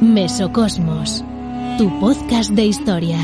[0.00, 1.24] Mesocosmos,
[1.78, 3.18] tu podcast de historia.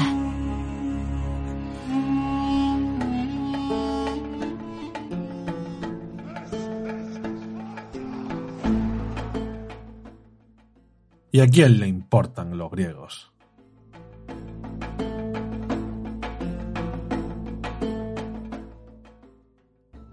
[11.35, 13.32] ¿Y a quién le importan los griegos?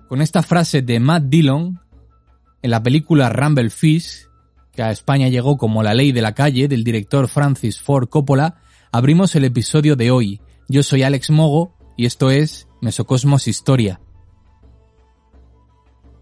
[0.10, 1.79] Con esta frase de Matt Dillon,
[2.64, 4.28] en la película Rumble Fish,
[4.74, 8.56] que a España llegó como La ley de la calle del director Francis Ford Coppola,
[8.92, 10.42] abrimos el episodio de hoy.
[10.68, 14.01] Yo soy Alex Mogo y esto es Mesocosmos Historia.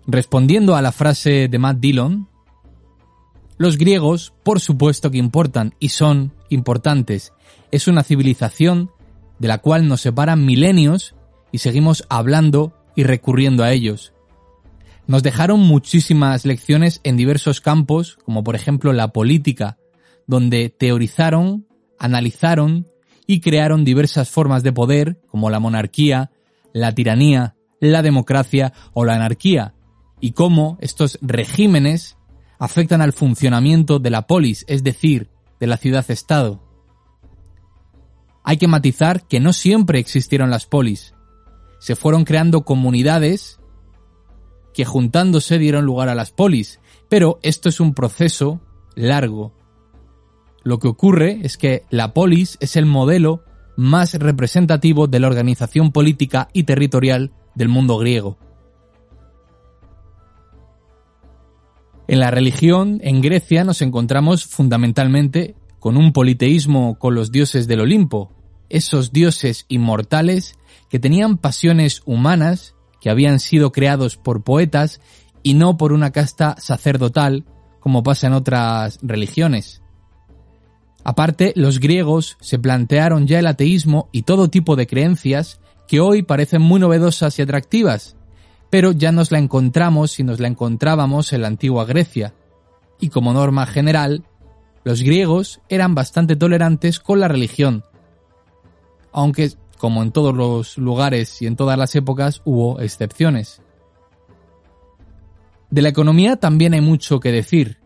[0.06, 2.28] Respondiendo a la frase de Matt Dillon,
[3.58, 7.32] los griegos, por supuesto que importan y son importantes.
[7.72, 8.92] Es una civilización
[9.40, 11.16] de la cual nos separan milenios
[11.54, 14.12] y seguimos hablando y recurriendo a ellos.
[15.06, 19.78] Nos dejaron muchísimas lecciones en diversos campos, como por ejemplo la política,
[20.26, 21.68] donde teorizaron,
[22.00, 22.88] analizaron
[23.28, 26.32] y crearon diversas formas de poder, como la monarquía,
[26.74, 29.76] la tiranía, la democracia o la anarquía,
[30.20, 32.18] y cómo estos regímenes
[32.58, 36.64] afectan al funcionamiento de la polis, es decir, de la ciudad-estado.
[38.44, 41.14] Hay que matizar que no siempre existieron las polis.
[41.80, 43.60] Se fueron creando comunidades
[44.74, 48.62] que juntándose dieron lugar a las polis, pero esto es un proceso
[48.96, 49.54] largo.
[50.64, 53.44] Lo que ocurre es que la polis es el modelo
[53.76, 58.38] más representativo de la organización política y territorial del mundo griego.
[62.08, 67.82] En la religión, en Grecia, nos encontramos fundamentalmente con un politeísmo con los dioses del
[67.82, 68.32] Olimpo,
[68.70, 70.58] esos dioses inmortales
[70.90, 75.02] que tenían pasiones humanas que habían sido creados por poetas
[75.44, 77.46] y no por una casta sacerdotal,
[77.80, 79.82] como pasa en otras religiones.
[81.04, 86.22] Aparte, los griegos se plantearon ya el ateísmo y todo tipo de creencias que hoy
[86.22, 88.18] parecen muy novedosas y atractivas,
[88.70, 92.34] pero ya nos la encontramos si nos la encontrábamos en la antigua Grecia.
[93.00, 94.26] Y como norma general,
[94.84, 97.86] los griegos eran bastante tolerantes con la religión,
[99.12, 103.62] aunque como en todos los lugares y en todas las épocas, hubo excepciones.
[105.70, 107.78] De la economía también hay mucho que decir.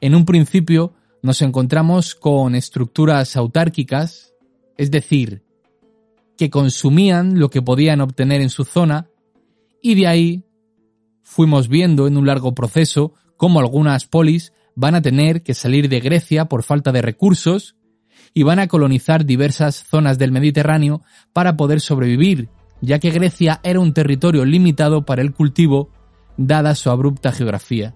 [0.00, 4.34] En un principio nos encontramos con estructuras autárquicas,
[4.76, 5.42] es decir,
[6.36, 9.08] que consumían lo que podían obtener en su zona,
[9.80, 10.44] y de ahí
[11.22, 16.00] fuimos viendo en un largo proceso cómo algunas polis van a tener que salir de
[16.00, 17.76] Grecia por falta de recursos
[18.34, 22.48] y van a colonizar diversas zonas del Mediterráneo para poder sobrevivir,
[22.80, 25.90] ya que Grecia era un territorio limitado para el cultivo,
[26.36, 27.94] dada su abrupta geografía.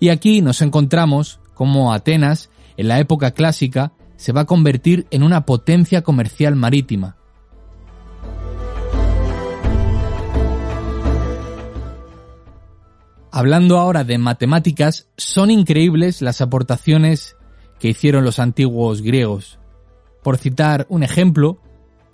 [0.00, 5.22] Y aquí nos encontramos como Atenas, en la época clásica, se va a convertir en
[5.22, 7.16] una potencia comercial marítima.
[13.30, 17.35] Hablando ahora de matemáticas, son increíbles las aportaciones
[17.78, 19.58] que hicieron los antiguos griegos.
[20.22, 21.58] Por citar un ejemplo,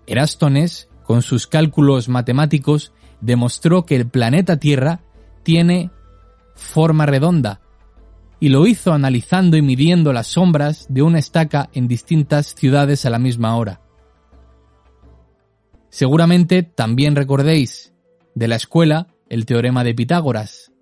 [0.07, 5.01] Erástones, con sus cálculos matemáticos, demostró que el planeta Tierra
[5.43, 5.91] tiene
[6.55, 7.61] forma redonda,
[8.41, 13.11] y lo hizo analizando y midiendo las sombras de una estaca en distintas ciudades a
[13.11, 13.81] la misma hora.
[15.91, 17.93] Seguramente también recordéis
[18.35, 20.73] de la escuela el teorema de Pitágoras,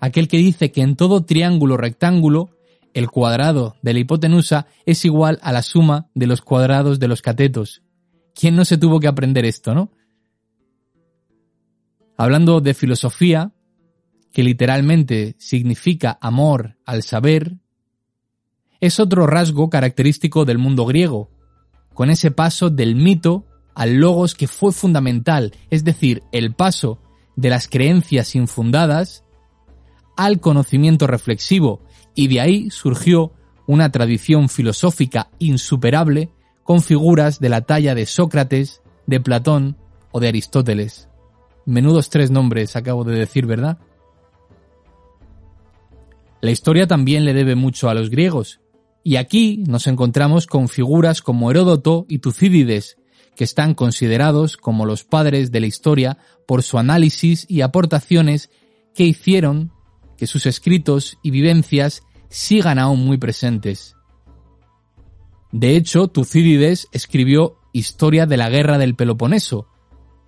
[0.00, 2.53] aquel que dice que en todo triángulo rectángulo
[2.94, 7.20] el cuadrado de la hipotenusa es igual a la suma de los cuadrados de los
[7.20, 7.82] catetos.
[8.34, 9.90] ¿Quién no se tuvo que aprender esto, no?
[12.16, 13.52] Hablando de filosofía,
[14.32, 17.56] que literalmente significa amor al saber,
[18.80, 21.30] es otro rasgo característico del mundo griego,
[21.92, 27.00] con ese paso del mito al logos que fue fundamental, es decir, el paso
[27.34, 29.24] de las creencias infundadas
[30.16, 31.82] al conocimiento reflexivo
[32.14, 33.32] y de ahí surgió
[33.66, 36.30] una tradición filosófica insuperable
[36.62, 39.76] con figuras de la talla de Sócrates, de Platón
[40.12, 41.08] o de Aristóteles.
[41.66, 43.78] Menudos tres nombres acabo de decir, ¿verdad?
[46.40, 48.60] La historia también le debe mucho a los griegos,
[49.02, 52.96] y aquí nos encontramos con figuras como Heródoto y Tucídides,
[53.34, 58.50] que están considerados como los padres de la historia por su análisis y aportaciones
[58.94, 59.72] que hicieron
[60.16, 63.96] que sus escritos y vivencias sigan aún muy presentes.
[65.52, 69.68] De hecho, Tucídides escribió Historia de la Guerra del Peloponeso,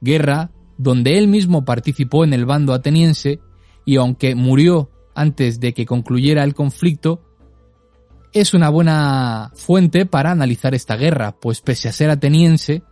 [0.01, 3.41] guerra donde él mismo participó en el bando ateniense
[3.85, 7.23] y aunque murió antes de que concluyera el conflicto,
[8.33, 12.83] es una buena fuente para analizar esta guerra, pues pese a ser ateniense,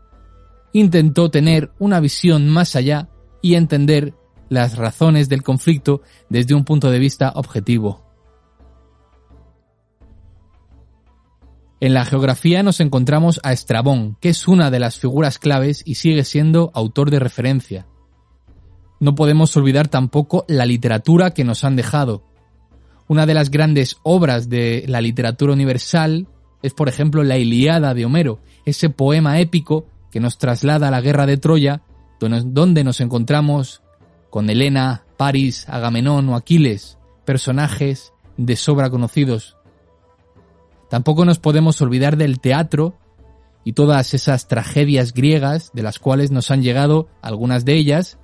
[0.73, 3.11] intentó tener una visión más allá
[3.43, 4.14] y entender
[4.49, 8.05] las razones del conflicto desde un punto de vista objetivo.
[11.81, 15.96] En la geografía nos encontramos a Estrabón, que es una de las figuras claves y
[15.96, 17.87] sigue siendo autor de referencia.
[19.00, 22.25] No podemos olvidar tampoco la literatura que nos han dejado.
[23.06, 26.26] Una de las grandes obras de la literatura universal
[26.62, 31.02] es, por ejemplo, la Iliada de Homero, ese poema épico que nos traslada a la
[31.02, 31.82] guerra de Troya,
[32.19, 33.82] donde nos encontramos
[34.35, 39.57] con Helena, París, Agamenón o Aquiles, personajes de sobra conocidos.
[40.91, 42.99] Tampoco nos podemos olvidar del teatro
[43.63, 48.19] y todas esas tragedias griegas de las cuales nos han llegado algunas de ellas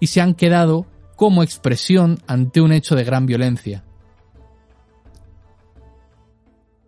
[0.00, 3.84] y se han quedado como expresión ante un hecho de gran violencia.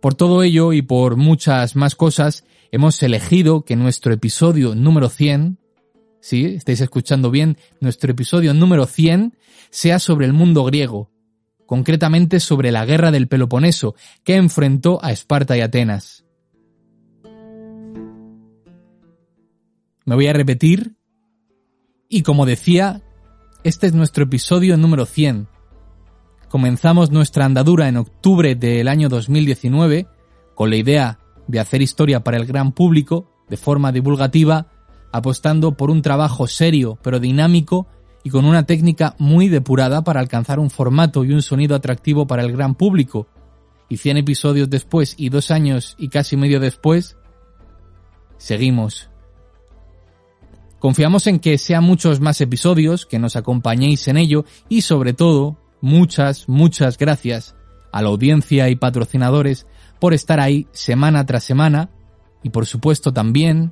[0.01, 2.43] Por todo ello y por muchas más cosas,
[2.73, 5.59] hemos elegido que nuestro episodio número 100,
[6.25, 9.37] sí, estáis escuchando bien, nuestro episodio número 100
[9.69, 11.11] sea sobre el mundo griego,
[11.67, 13.93] concretamente sobre la guerra del Peloponeso,
[14.23, 16.25] que enfrentó a Esparta y Atenas.
[20.05, 20.95] Me voy a repetir,
[22.09, 23.03] y como decía,
[23.63, 25.47] este es nuestro episodio número 100,
[26.49, 30.07] comenzamos nuestra andadura en octubre del año 2019
[30.55, 34.71] con la idea de hacer historia para el gran público de forma divulgativa,
[35.11, 37.87] apostando por un trabajo serio pero dinámico
[38.23, 42.41] y con una técnica muy depurada para alcanzar un formato y un sonido atractivo para
[42.41, 43.27] el gran público.
[43.87, 47.17] Y 100 episodios después y dos años y casi medio después,
[48.37, 49.11] seguimos.
[50.79, 55.57] Confiamos en que sean muchos más episodios, que nos acompañéis en ello y sobre todo
[55.81, 57.55] muchas, muchas gracias
[57.91, 59.67] a la audiencia y patrocinadores
[59.99, 61.91] por estar ahí semana tras semana
[62.41, 63.71] y por supuesto también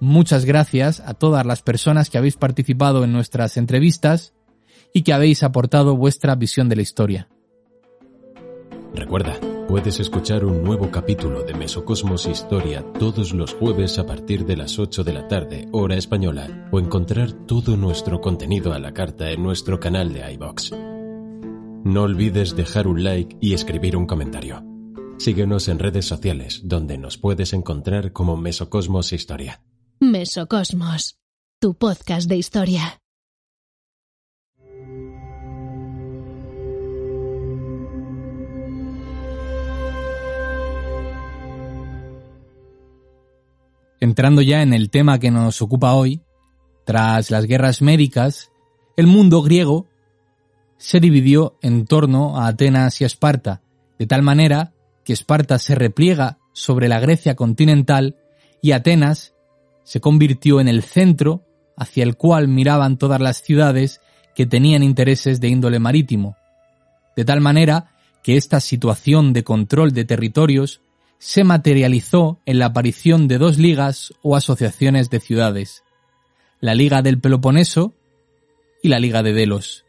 [0.00, 4.34] muchas gracias a todas las personas que habéis participado en nuestras entrevistas
[4.92, 7.28] y que habéis aportado vuestra visión de la historia.
[8.94, 9.38] Recuerda,
[9.68, 14.78] puedes escuchar un nuevo capítulo de Mesocosmos Historia todos los jueves a partir de las
[14.78, 19.42] 8 de la tarde, hora española, o encontrar todo nuestro contenido a la carta en
[19.42, 20.72] nuestro canal de iBox.
[21.84, 24.64] No olvides dejar un like y escribir un comentario.
[25.18, 29.60] Síguenos en redes sociales, donde nos puedes encontrar como Mesocosmos Historia.
[29.98, 31.16] Mesocosmos,
[31.58, 33.00] tu podcast de historia.
[43.98, 46.20] Entrando ya en el tema que nos ocupa hoy,
[46.84, 48.52] tras las guerras médicas,
[48.98, 49.86] el mundo griego
[50.76, 53.62] se dividió en torno a Atenas y Esparta,
[53.98, 58.18] de tal manera que Esparta se repliega sobre la Grecia continental
[58.60, 59.32] y Atenas
[59.86, 61.44] se convirtió en el centro
[61.76, 64.00] hacia el cual miraban todas las ciudades
[64.34, 66.36] que tenían intereses de índole marítimo,
[67.14, 67.92] de tal manera
[68.24, 70.80] que esta situación de control de territorios
[71.18, 75.84] se materializó en la aparición de dos ligas o asociaciones de ciudades,
[76.60, 77.94] la Liga del Peloponeso
[78.82, 79.84] y la Liga de Delos.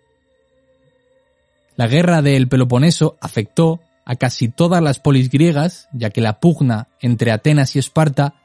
[1.75, 6.87] La guerra del Peloponeso afectó a casi todas las polis griegas, ya que la pugna
[7.01, 8.35] entre Atenas y Esparta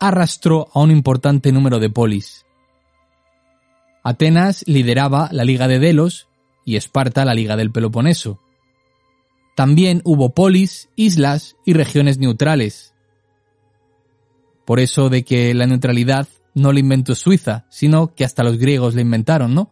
[0.00, 2.46] arrastró a un importante número de polis.
[4.02, 6.28] Atenas lideraba la Liga de Delos
[6.64, 8.40] y Esparta la Liga del Peloponeso.
[9.54, 12.94] También hubo polis, islas y regiones neutrales.
[14.64, 18.94] Por eso de que la neutralidad no la inventó Suiza, sino que hasta los griegos
[18.94, 19.70] la inventaron, ¿no?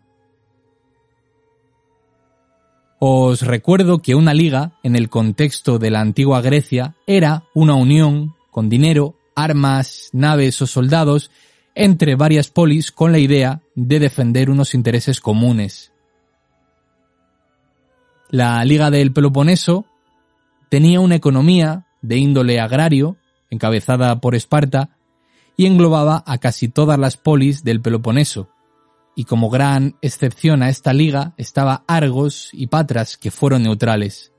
[3.00, 8.34] Os recuerdo que una liga, en el contexto de la antigua Grecia, era una unión
[8.50, 9.14] con dinero,
[9.44, 11.30] armas, naves o soldados
[11.74, 15.92] entre varias polis con la idea de defender unos intereses comunes.
[18.30, 19.86] La Liga del Peloponeso
[20.68, 23.16] tenía una economía de índole agrario,
[23.48, 24.90] encabezada por Esparta,
[25.56, 28.50] y englobaba a casi todas las polis del Peloponeso,
[29.16, 34.32] y como gran excepción a esta liga estaba Argos y Patras, que fueron neutrales.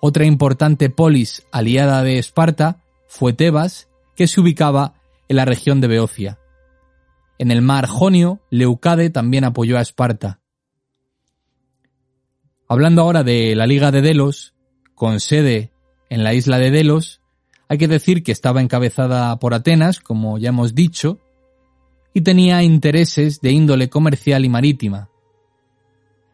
[0.00, 4.94] Otra importante polis aliada de Esparta fue Tebas, que se ubicaba
[5.28, 6.38] en la región de Beocia.
[7.38, 10.40] En el mar Jonio, Leucade también apoyó a Esparta.
[12.68, 14.54] Hablando ahora de la Liga de Delos,
[14.94, 15.72] con sede
[16.10, 17.22] en la isla de Delos,
[17.68, 21.18] hay que decir que estaba encabezada por Atenas, como ya hemos dicho,
[22.12, 25.08] y tenía intereses de índole comercial y marítima.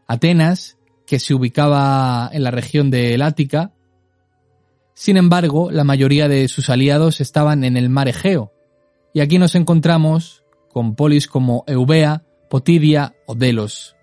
[0.07, 3.74] Atenas, que se ubicaba en la región de Ática,
[4.95, 8.53] sin embargo, la mayoría de sus aliados estaban en el mar Egeo,
[9.13, 13.95] y aquí nos encontramos con polis como Eubea, Potidia o Delos.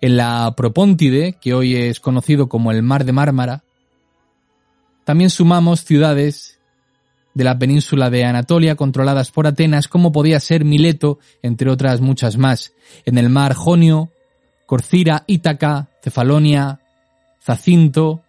[0.00, 3.64] En la Propóntide, que hoy es conocido como el Mar de Mármara,
[5.04, 6.58] también sumamos ciudades
[7.34, 12.38] de la península de Anatolia controladas por Atenas, como podía ser Mileto, entre otras muchas
[12.38, 12.72] más.
[13.04, 14.10] En el mar Jonio,
[14.66, 16.80] Corcira, Ítaca, Cefalonia,
[17.42, 18.22] Zacinto,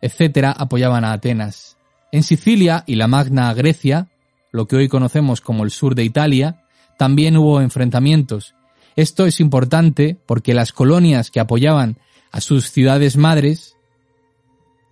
[0.00, 1.76] etc., apoyaban a Atenas.
[2.12, 4.08] En Sicilia y la Magna Grecia,
[4.52, 6.64] lo que hoy conocemos como el sur de Italia,
[6.98, 8.54] también hubo enfrentamientos.
[8.94, 11.98] Esto es importante porque las colonias que apoyaban
[12.32, 13.76] a sus ciudades madres,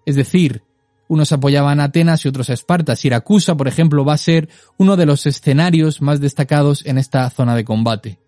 [0.04, 0.62] es decir,
[1.08, 2.96] unos apoyaban a Atenas y otros a Esparta.
[2.96, 7.54] Siracusa, por ejemplo, va a ser uno de los escenarios más destacados en esta zona
[7.54, 8.18] de combate.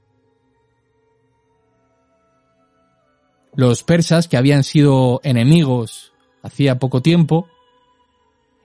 [3.54, 6.12] Los persas, que habían sido enemigos
[6.46, 7.48] hacía poco tiempo,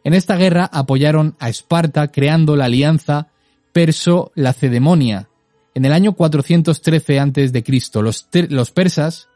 [0.04, 3.28] en esta guerra apoyaron a Esparta creando la alianza
[3.74, 5.30] perso-lacedemonia.
[5.74, 9.30] En el año 413 a.C., los, los persas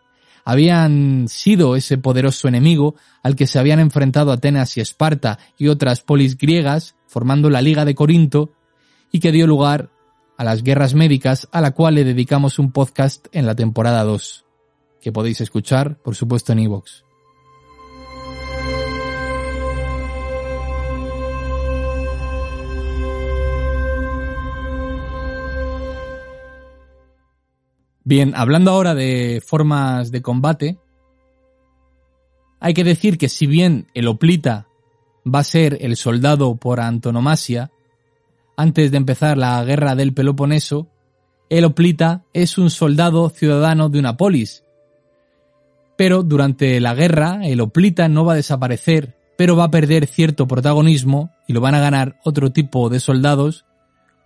[0.43, 6.01] habían sido ese poderoso enemigo al que se habían enfrentado Atenas y Esparta y otras
[6.01, 8.51] polis griegas, formando la Liga de Corinto,
[9.11, 9.89] y que dio lugar
[10.37, 14.45] a las guerras médicas, a la cual le dedicamos un podcast en la temporada 2,
[15.01, 17.04] que podéis escuchar, por supuesto, en iVoox.
[28.07, 30.77] Bien, hablando ahora de formas de combate,
[32.59, 34.67] hay que decir que si bien el hoplita
[35.25, 37.71] va a ser el soldado por antonomasia,
[38.55, 40.87] antes de empezar la guerra del Peloponeso,
[41.49, 44.63] el hoplita es un soldado ciudadano de una polis.
[45.97, 50.47] Pero durante la guerra el hoplita no va a desaparecer, pero va a perder cierto
[50.47, 53.65] protagonismo y lo van a ganar otro tipo de soldados,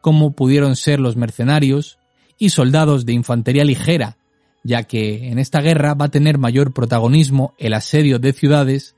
[0.01, 1.98] como pudieron ser los mercenarios,
[2.39, 4.17] y soldados de infantería ligera,
[4.63, 8.95] ya que en esta guerra va a tener mayor protagonismo el asedio de ciudades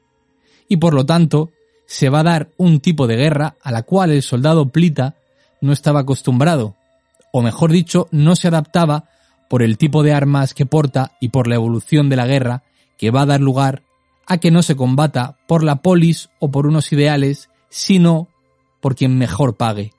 [0.69, 1.49] y por lo tanto
[1.85, 5.15] se va a dar un tipo de guerra a la cual el soldado plita
[5.59, 6.75] no estaba acostumbrado,
[7.33, 9.09] o mejor dicho, no se adaptaba
[9.49, 12.63] por el tipo de armas que porta y por la evolución de la guerra
[12.97, 13.83] que va a dar lugar
[14.27, 18.29] a que no se combata por la polis o por unos ideales, sino
[18.79, 19.91] por quien mejor pague.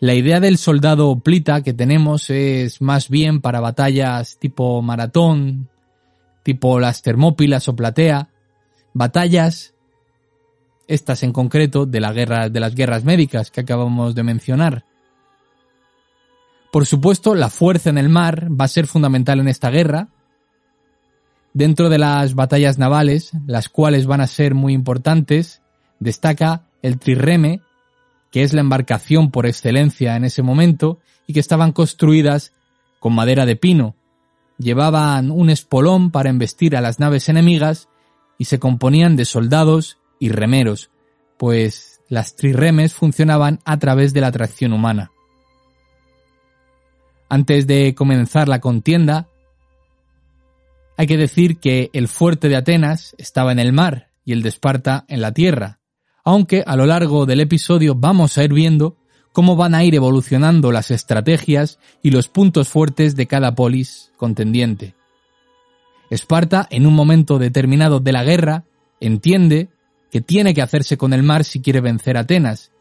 [0.00, 5.68] La idea del soldado plita que tenemos es más bien para batallas tipo maratón,
[6.42, 8.30] tipo las Termópilas o Platea,
[8.94, 9.74] batallas,
[10.88, 14.86] estas en concreto, de, la guerra, de las guerras médicas que acabamos de mencionar.
[16.72, 20.08] Por supuesto, la fuerza en el mar va a ser fundamental en esta guerra.
[21.52, 25.60] Dentro de las batallas navales, las cuales van a ser muy importantes,
[25.98, 27.60] destaca el trireme,
[28.30, 32.52] que es la embarcación por excelencia en ese momento y que estaban construidas
[32.98, 33.96] con madera de pino.
[34.58, 37.88] Llevaban un espolón para embestir a las naves enemigas
[38.38, 40.90] y se componían de soldados y remeros,
[41.38, 45.10] pues las trirremes funcionaban a través de la tracción humana.
[47.28, 49.28] Antes de comenzar la contienda,
[50.96, 54.50] hay que decir que el fuerte de Atenas estaba en el mar y el de
[54.50, 55.79] Esparta en la tierra,
[56.24, 58.96] aunque a lo largo del episodio vamos a ir viendo
[59.32, 64.94] cómo van a ir evolucionando las estrategias y los puntos fuertes de cada polis contendiente.
[66.10, 68.64] Esparta, en un momento determinado de la guerra,
[68.98, 69.68] entiende
[70.10, 72.72] que tiene que hacerse con el mar si quiere vencer a Atenas.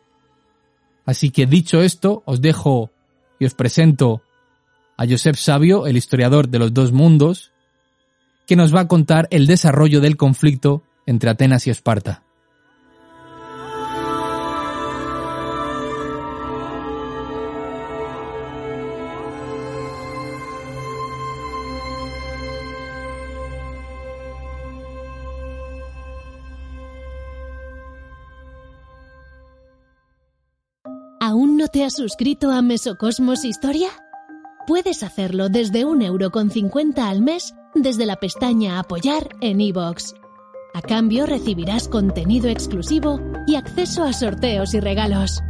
[1.06, 2.90] Así que dicho esto, os dejo
[3.40, 4.24] y os presento
[4.98, 7.52] a Josep Sabio, el historiador de los dos mundos,
[8.48, 12.24] que nos va a contar el desarrollo del conflicto entre Atenas y Esparta.
[31.68, 33.90] Te has suscrito a Mesocosmos Historia?
[34.66, 36.50] Puedes hacerlo desde un euro con
[37.08, 40.14] al mes desde la pestaña Apoyar en iVoox.
[40.74, 45.42] A cambio recibirás contenido exclusivo y acceso a sorteos y regalos.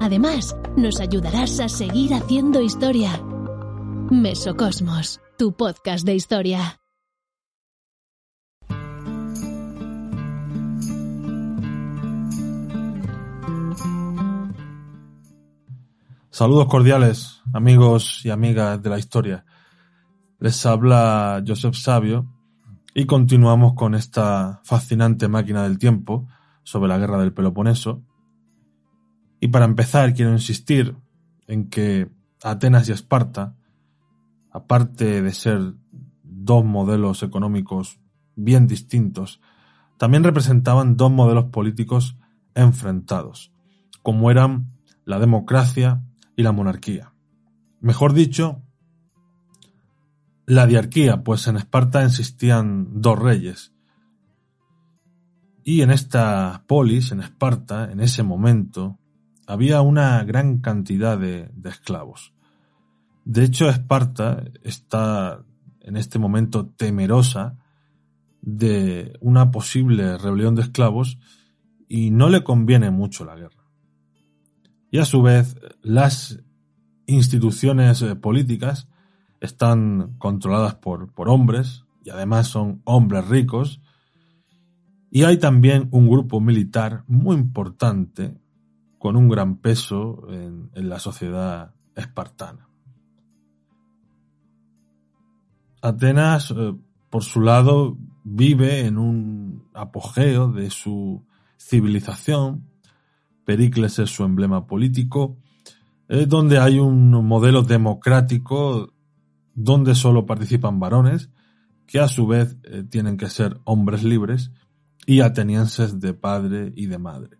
[0.00, 3.18] Además, nos ayudarás a seguir haciendo historia.
[4.10, 6.78] Mesocosmos, tu podcast de historia.
[16.36, 19.46] Saludos cordiales, amigos y amigas de la historia.
[20.38, 22.26] Les habla Joseph Sabio
[22.94, 26.28] y continuamos con esta fascinante máquina del tiempo
[26.62, 28.02] sobre la guerra del Peloponeso.
[29.40, 30.94] Y para empezar quiero insistir
[31.46, 32.10] en que
[32.42, 33.54] Atenas y Esparta,
[34.50, 35.72] aparte de ser
[36.22, 37.98] dos modelos económicos
[38.34, 39.40] bien distintos,
[39.96, 42.18] también representaban dos modelos políticos
[42.54, 43.54] enfrentados,
[44.02, 44.66] como eran
[45.06, 46.02] la democracia
[46.36, 47.12] y la monarquía.
[47.80, 48.62] Mejor dicho,
[50.46, 53.72] la diarquía, pues en Esparta existían dos reyes.
[55.64, 58.98] Y en esta polis, en Esparta, en ese momento,
[59.46, 62.32] había una gran cantidad de, de esclavos.
[63.24, 65.42] De hecho, Esparta está
[65.80, 67.56] en este momento temerosa
[68.42, 71.18] de una posible rebelión de esclavos
[71.88, 73.55] y no le conviene mucho la guerra.
[74.96, 76.42] Y a su vez, las
[77.04, 78.88] instituciones eh, políticas
[79.42, 83.82] están controladas por, por hombres y además son hombres ricos.
[85.10, 88.40] Y hay también un grupo militar muy importante
[88.98, 92.66] con un gran peso en, la sociedad espartana.
[95.82, 96.74] Atenas, eh,
[97.10, 101.22] por su lado, vive en un apogeo de su
[101.58, 102.70] civilización.
[103.46, 105.38] Pericles es su emblema político,
[106.08, 108.92] es donde hay un modelo democrático
[109.54, 111.30] donde solo participan varones,
[111.86, 114.50] que a su vez eh, tienen que ser hombres libres
[115.06, 117.38] y atenienses de padre y de madre.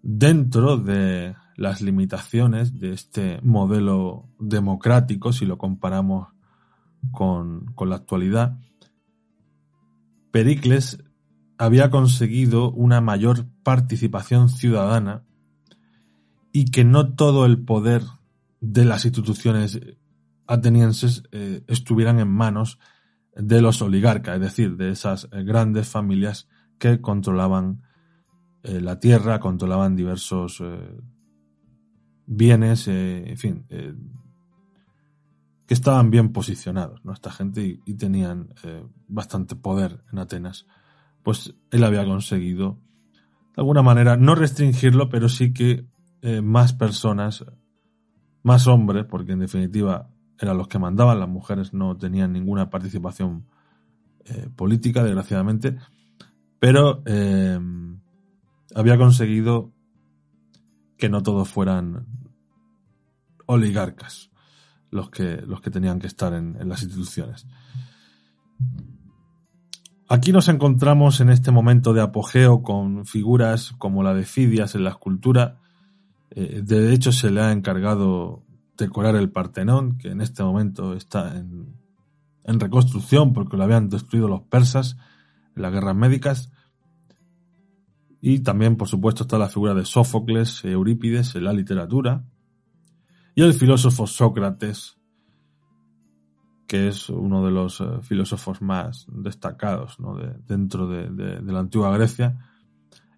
[0.00, 6.28] Dentro de las limitaciones de este modelo democrático, si lo comparamos
[7.10, 8.60] con, con la actualidad,
[10.30, 11.02] Pericles
[11.58, 15.24] había conseguido una mayor participación ciudadana
[16.52, 18.02] y que no todo el poder
[18.60, 19.80] de las instituciones
[20.46, 22.78] atenienses eh, estuvieran en manos
[23.34, 26.48] de los oligarcas, es decir, de esas eh, grandes familias
[26.78, 27.82] que controlaban
[28.62, 30.62] eh, la tierra, controlaban diversos
[32.26, 33.66] bienes, en fin,
[35.66, 37.12] que estaban bien posicionados, ¿no?
[37.12, 38.48] Esta gente y, tenían
[39.08, 40.66] bastante poder en Atenas.
[41.22, 42.78] Pues él había conseguido,
[43.54, 45.86] de alguna manera, no restringirlo, pero sí que
[46.22, 47.44] eh, más personas,
[48.42, 53.46] más hombres, porque en definitiva eran los que mandaban, las mujeres no tenían ninguna participación
[54.24, 55.76] eh, política, desgraciadamente,
[56.58, 57.02] pero
[58.74, 59.72] había conseguido
[60.96, 62.06] que no todos fueran
[63.46, 64.30] oligarcas
[64.90, 67.46] los que, los que tenían que estar en, las instituciones.
[70.08, 74.84] Aquí nos encontramos en este momento de apogeo con figuras como la de Fidias en
[74.84, 75.60] la escultura.
[76.30, 78.42] Eh, de hecho, se le ha encargado
[78.76, 81.76] decorar el Partenón, que en este momento está en,
[82.44, 84.96] en reconstrucción porque lo habían destruido los persas
[85.56, 86.52] en las guerras médicas.
[88.20, 92.24] Y también, por supuesto, está la figura de Sófocles, Eurípides en la literatura
[93.34, 94.96] y el filósofo Sócrates,
[96.66, 99.96] que es uno de los eh, filósofos más destacados
[100.46, 102.38] dentro de, la antigua Grecia,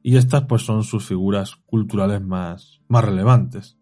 [0.02, 3.78] y estas pues son sus figuras culturales más, más relevantes.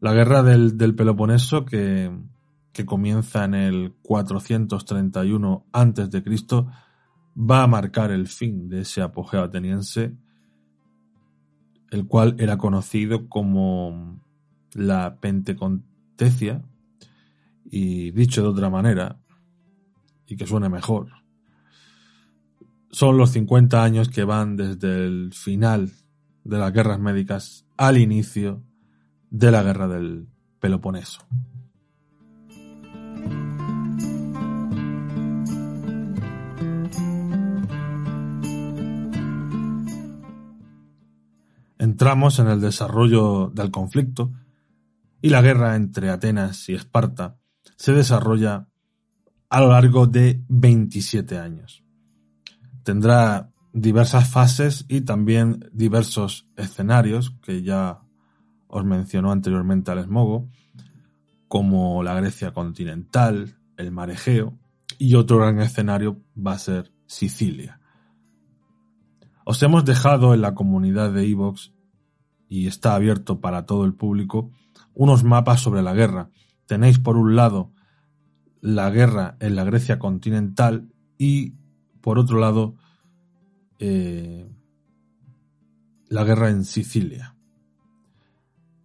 [0.00, 2.10] La guerra del, Peloponeso, que,
[2.72, 6.24] que, comienza en el 431 a.C.,
[7.36, 10.16] va a marcar el fin de ese apogeo ateniense
[11.90, 14.20] el cual era conocido como
[14.72, 16.62] la Pentecontecia,
[17.70, 19.20] y dicho de otra manera,
[20.26, 21.08] y que suene mejor,
[22.90, 25.92] son los 50 años que van desde el final
[26.44, 28.62] de las guerras médicas al inicio
[29.30, 30.28] de la guerra del
[30.58, 31.26] Peloponeso.
[41.80, 44.32] entramos en el desarrollo del conflicto
[45.22, 47.39] y la guerra entre Atenas y Esparta
[47.80, 48.68] se desarrolla
[49.48, 51.82] a lo largo de 27 años.
[52.82, 58.02] Tendrá diversas fases y también diversos escenarios que ya
[58.68, 60.50] os mencionó anteriormente al Esmogo,
[61.48, 64.58] como la Grecia continental, el mar Egeo,
[64.98, 67.80] y otro gran escenario va a ser Sicilia.
[69.46, 71.72] Os hemos dejado en la comunidad de Evox
[72.46, 74.50] y está abierto para todo el público
[74.92, 76.28] unos mapas sobre la guerra.
[76.70, 77.72] Tenéis por un lado
[78.60, 81.54] la guerra en la Grecia continental y
[82.00, 82.76] por otro lado
[83.80, 84.48] eh,
[86.06, 87.34] la guerra en Sicilia.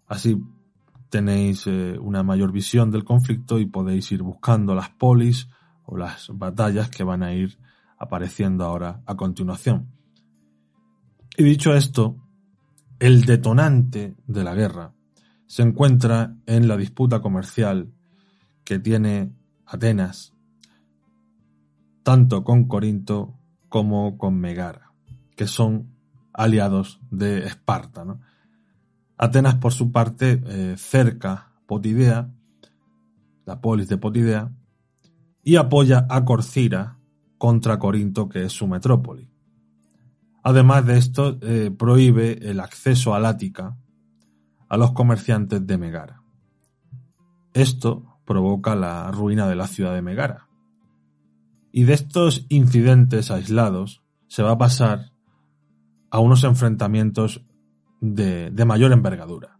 [0.07, 0.41] Así
[1.11, 5.47] tenéis eh, una mayor visión del conflicto y podéis ir buscando las polis
[5.83, 7.59] o las batallas que van a ir
[7.99, 9.91] apareciendo ahora a continuación.
[11.37, 12.15] Y dicho esto,
[12.97, 14.94] el detonante de la guerra
[15.47, 17.91] se encuentra en la disputa comercial
[18.63, 19.31] que tiene
[19.65, 20.35] Atenas
[22.05, 23.33] tanto con Corinto
[23.67, 24.91] como con Megara,
[25.35, 25.89] que son
[26.33, 28.05] aliados de Esparta.
[29.17, 32.29] Atenas, por su parte, eh, cerca Potidea,
[33.47, 34.51] la polis de Potidea,
[35.41, 36.99] y apoya a Corcira
[37.39, 39.27] contra Corinto, que es su metrópoli.
[40.43, 43.75] Además de esto, eh, prohíbe el acceso a Ática
[44.69, 46.21] a los comerciantes de Megara.
[47.53, 50.49] Esto provoca la ruina de la ciudad de Megara.
[51.71, 55.11] Y de estos incidentes aislados se va a pasar
[56.09, 57.45] a unos enfrentamientos
[58.01, 59.59] de, mayor envergadura.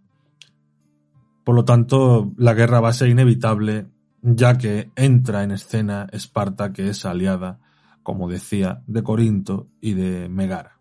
[1.43, 3.87] Por lo tanto, la guerra va a ser inevitable
[4.21, 7.59] ya que entra en escena Esparta, que es aliada,
[8.01, 10.74] como decía, de Corinto y de Megara.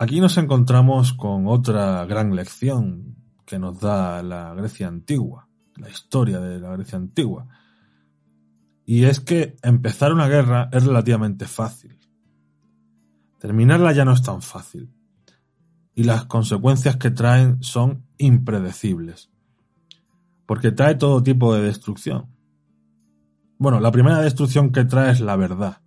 [0.00, 6.38] Aquí nos encontramos con otra gran lección que nos da la Grecia antigua, la historia
[6.38, 7.48] de la Grecia antigua.
[8.86, 11.98] Y es que empezar una guerra es relativamente fácil.
[13.40, 14.94] Terminarla ya no es tan fácil.
[15.96, 19.32] Y las consecuencias que traen son impredecibles.
[20.46, 22.28] Porque trae todo tipo de destrucción.
[23.58, 25.80] Bueno, la primera destrucción que trae es la verdad.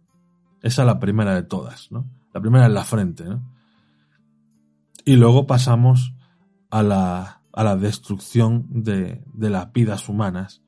[0.62, 2.10] Esa es la primera de todas, ¿no?
[2.34, 3.61] La primera es la frente, ¿no?
[5.06, 6.14] Y luego pasamos
[6.70, 10.62] a la a la destrucción de, las vidas humanas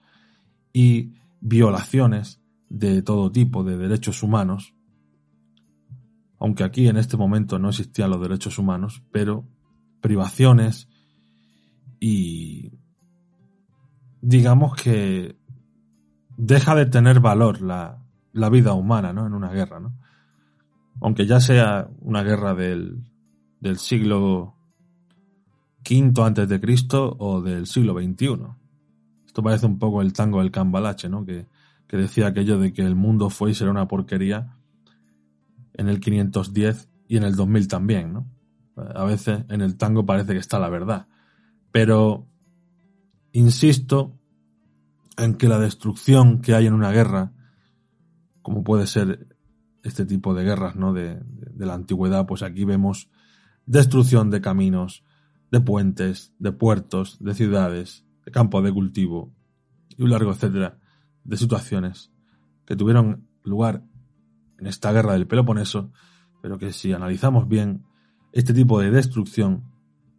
[0.73, 4.73] y violaciones de todo tipo de derechos humanos,
[6.39, 9.47] aunque aquí en este momento no existían los derechos humanos, pero
[10.01, 10.89] privaciones
[11.99, 12.73] y
[14.21, 15.37] digamos que
[16.35, 17.99] deja de tener valor la,
[18.49, 19.25] vida humana ¿no?
[19.25, 19.95] en una guerra, ¿no?
[20.99, 23.03] aunque ya sea una guerra del,
[23.63, 24.57] del siglo
[25.83, 28.39] quinto antes de Cristo o del siglo XXI.
[29.25, 31.25] Esto parece un poco el tango del cambalache, ¿no?
[31.25, 31.47] Que,
[31.87, 34.57] que decía aquello de que el mundo fue y será una porquería
[35.75, 38.27] en el 510 y en el 2000 también, ¿no?
[38.75, 41.07] A veces en el tango parece que está la verdad.
[41.71, 42.27] Pero
[43.31, 44.19] insisto
[45.15, 47.31] en que la destrucción que hay en una guerra,
[48.41, 49.37] como puede ser
[49.83, 50.91] este tipo de guerras, ¿no?
[50.91, 53.09] De, de la antigüedad, pues aquí vemos
[53.65, 55.03] destrucción de caminos,
[55.51, 59.33] de puentes, de puertos, de ciudades, de campos de cultivo
[59.97, 60.79] y un largo etcétera
[61.23, 62.11] de situaciones
[62.65, 63.83] que tuvieron lugar
[64.57, 65.91] en esta guerra del Peloponeso,
[66.41, 67.85] pero que si analizamos bien,
[68.31, 69.71] este tipo de destrucción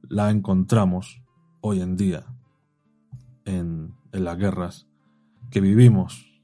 [0.09, 1.22] la encontramos
[1.61, 2.26] hoy en día
[3.44, 4.87] en, en las guerras
[5.50, 6.35] que vivimos,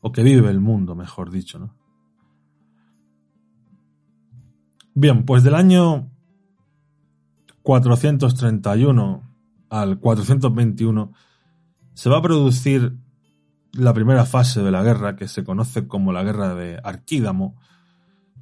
[0.00, 1.75] o que vive el mundo, mejor dicho, ¿no?
[4.98, 6.10] Bien, pues del año
[7.60, 9.22] 431
[9.68, 11.12] al 421
[11.92, 12.96] se va a producir
[13.74, 17.60] la primera fase de la guerra que se conoce como la guerra de Arquídamo.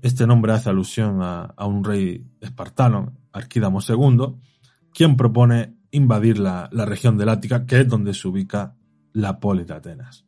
[0.01, 4.37] Este nombre hace alusión a, un rey espartano, Arquídamo II,
[4.93, 8.77] quien propone invadir la, región del Ática, que es donde se ubica
[9.13, 10.25] la polis de Atenas.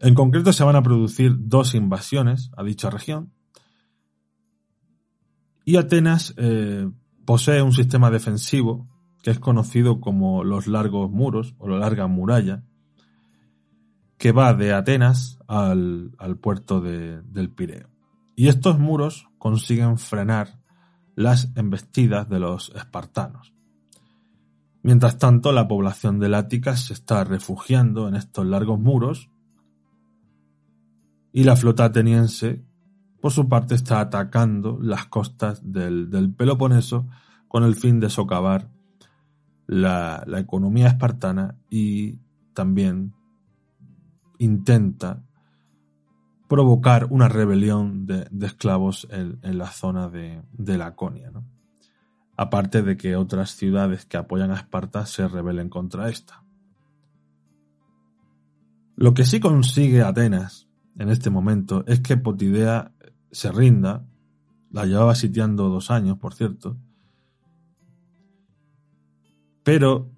[0.00, 3.32] En concreto se van a producir dos invasiones a dicha región
[5.68, 6.90] y Atenas eh,
[7.26, 8.88] Posee un sistema defensivo
[9.22, 12.64] que es conocido como los largos muros o la larga muralla,
[14.16, 17.90] que va de Atenas al, puerto del Pireo.
[18.34, 20.58] Y estos muros consiguen frenar
[21.16, 23.52] las embestidas de los espartanos.
[24.82, 29.28] Mientras tanto, la población del Ática se está refugiando en estos largos muros
[31.30, 32.64] y la flota ateniense
[33.20, 37.06] por su parte está atacando las costas del, Peloponeso
[37.48, 38.70] con el fin de socavar
[39.66, 42.18] la, economía espartana y
[42.54, 43.14] también
[44.38, 45.22] intenta
[46.48, 51.32] provocar una rebelión de, esclavos en, la zona de, de Laconia.
[52.36, 56.44] Aparte de que otras ciudades que apoyan a Esparta se rebelen contra esta.
[58.94, 62.92] Lo que sí consigue Atenas en este momento es que Potidea
[63.30, 64.06] se rinda.
[64.70, 66.76] La llevaba sitiando dos años, por cierto.
[69.62, 70.10] Pero,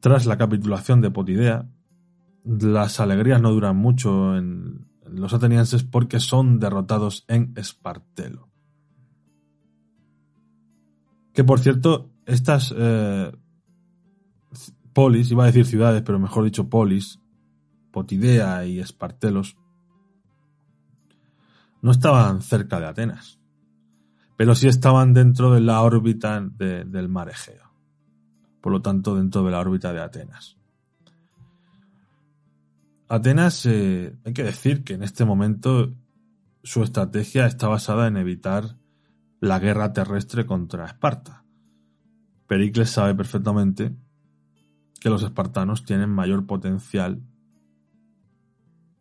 [0.00, 1.68] tras la capitulación de Potidea,
[2.44, 8.48] las alegrías no duran mucho en los atenienses porque son derrotados en Espartelo.
[11.32, 13.32] Que por cierto, estas eh,
[14.92, 17.20] polis, iba a decir ciudades, pero mejor dicho polis,
[17.90, 19.56] Potidea y Espartelos,
[21.82, 23.38] no estaban cerca de Atenas,
[24.36, 27.72] pero sí estaban dentro de la órbita del mar Egeo,
[28.60, 30.56] por lo tanto dentro de la órbita de Atenas.
[33.08, 35.94] Atenas, eh, hay que decir que en este momento
[36.62, 38.76] su estrategia está basada en evitar
[39.40, 41.44] la guerra terrestre contra Esparta.
[42.46, 43.96] Pericles sabe perfectamente
[45.00, 47.22] que los espartanos tienen mayor potencial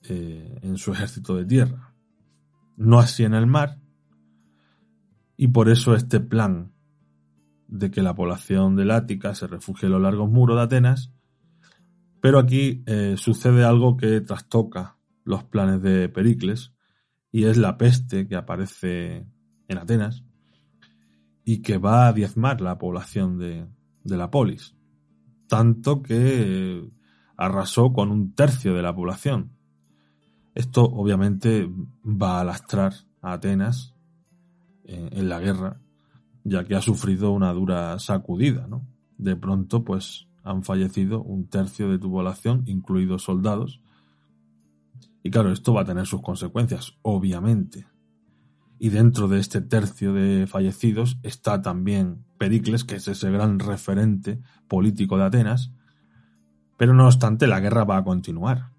[0.03, 1.93] eh, en su ejército de tierra.
[2.77, 3.79] No así en el mar.
[5.35, 6.71] Y por eso este plan
[7.67, 11.11] de que la población del Ática se refugie en los largos muros de Atenas.
[12.21, 16.73] Pero aquí eh, sucede algo que trastoca los planes de Pericles
[17.31, 19.27] y es la peste que aparece
[19.67, 20.23] en Atenas
[21.43, 23.67] y que va a diezmar la población de,
[24.03, 24.75] de la polis.
[25.47, 26.89] Tanto que
[27.37, 29.57] arrasó con un tercio de la población.
[30.58, 31.70] Esto obviamente
[32.04, 32.91] va a lastrar
[33.22, 33.93] a Atenas
[34.86, 35.80] eh, en la guerra,
[36.43, 38.84] ya que ha sufrido una dura sacudida, ¿no?
[39.20, 43.82] De pronto, pues han fallecido un tercio de tu población, incluidos soldados.
[45.22, 47.86] Y claro, esto va a tener sus consecuencias, obviamente.
[48.80, 54.41] Y dentro de este tercio de fallecidos está también Pericles, que es ese gran referente
[54.67, 55.72] político de Atenas.
[56.78, 58.76] Pero no obstante, la guerra va a continuar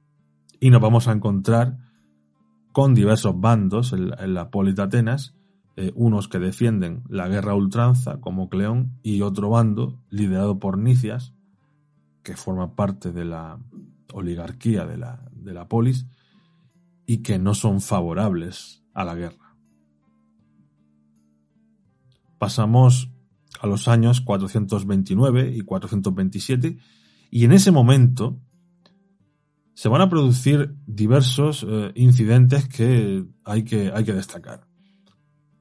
[0.60, 1.78] y nos vamos a encontrar
[2.72, 5.34] con diversos bandos en, la polis de Atenas,
[5.76, 11.34] eh, unos que defienden la guerra ultranza, como Cleón, y otro bando liderado por Nicias,
[12.22, 13.58] que forma parte de la
[14.12, 16.06] oligarquía de la, de la polis,
[17.06, 19.56] y que no son favorables a la guerra.
[22.38, 23.10] Pasamos
[23.60, 26.78] a los años 429 y 427,
[27.30, 28.40] y en ese momento
[29.78, 34.66] se van a producir diversos eh, incidentes que hay, que hay que destacar.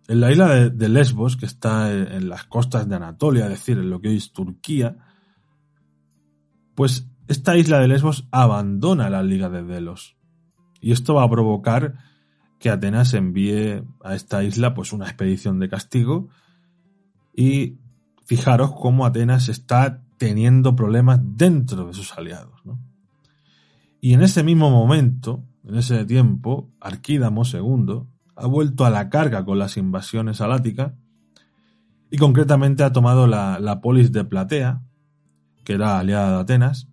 [0.08, 3.92] En la isla de, Lesbos, que está en, las costas de Anatolia, es decir, en
[3.92, 4.98] lo que hoy es Turquía,
[6.74, 10.18] pues esta isla de Lesbos abandona la Liga de Delos.
[10.82, 12.00] Y esto va a provocar
[12.58, 16.30] que Atenas envíe a esta isla pues una expedición de castigo
[17.36, 17.78] y
[18.26, 22.66] fijaros cómo Atenas está teniendo problemas dentro de sus aliados.
[22.66, 22.87] ¿no?
[24.00, 28.04] Y en ese mismo momento, en ese tiempo, Arquídamo II
[28.36, 30.96] ha vuelto a la carga con las invasiones al Ática
[32.10, 34.82] y concretamente ha tomado la, polis de Platea,
[35.64, 36.88] que era aliada de Atenas,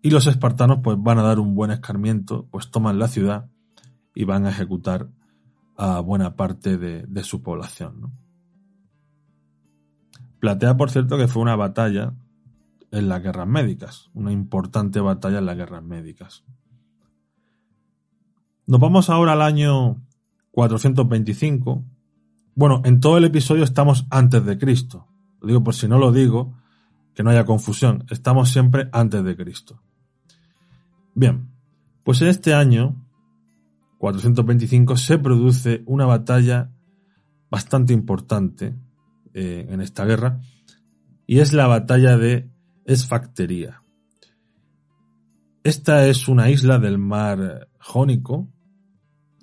[0.00, 3.48] y los espartanos pues van a dar un buen escarmiento, pues toman la ciudad
[4.14, 5.08] y van a ejecutar
[5.76, 8.12] a buena parte de su población.
[10.40, 12.14] Platea, por cierto, que fue una batalla
[12.92, 16.44] en las guerras médicas, una importante batalla en las guerras médicas.
[18.66, 19.96] Nos vamos ahora al año
[20.52, 21.84] 425.
[22.54, 25.08] Bueno, en todo el episodio estamos antes de Cristo.
[25.40, 26.54] Lo digo por si no lo digo,
[27.14, 28.04] que no haya confusión.
[28.10, 29.80] Estamos siempre antes de Cristo.
[31.14, 31.48] Bien,
[32.04, 32.94] pues en este año
[33.98, 36.70] 425 se produce una batalla
[37.50, 38.74] bastante importante
[39.32, 40.40] eh, en esta guerra
[41.26, 42.51] y es la batalla de
[42.84, 43.82] es Factería.
[45.64, 48.48] Esta es una isla del mar Jónico.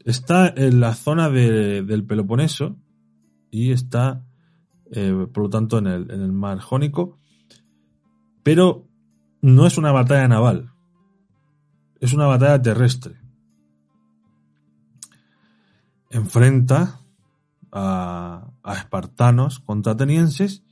[0.03, 2.77] Está en la zona del Peloponeso
[3.51, 4.25] y está,
[4.91, 7.19] eh, por lo tanto, en el, en el mar Jónico.
[8.43, 8.87] Pero
[9.41, 10.73] no es una batalla naval.
[12.01, 13.15] Es una batalla terrestre.
[16.09, 17.01] Enfrenta
[17.71, 20.63] a, a espartanos contra atenienses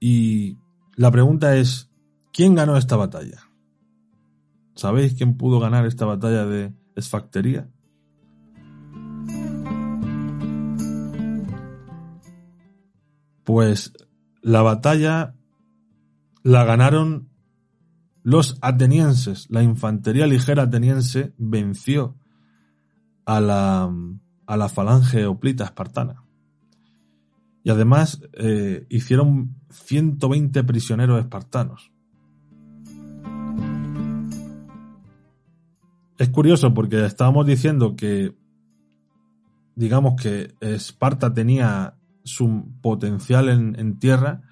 [0.00, 0.58] y
[0.98, 1.92] la pregunta es,
[2.32, 3.38] ¿quién ganó esta batalla?
[4.74, 7.70] ¿Sabéis quién pudo ganar esta batalla de Esfactería?
[13.44, 13.92] Pues
[14.42, 15.36] la batalla
[16.42, 17.28] la ganaron
[18.24, 19.46] los atenienses.
[19.50, 22.18] La infantería ligera ateniense venció
[23.24, 23.88] a la,
[24.46, 26.24] a la falange oplita espartana.
[27.62, 31.92] Y además eh, hicieron 120 prisioneros espartanos.
[36.18, 38.34] Es curioso porque estábamos diciendo que,
[39.76, 44.42] digamos que Esparta tenía su potencial en, tierra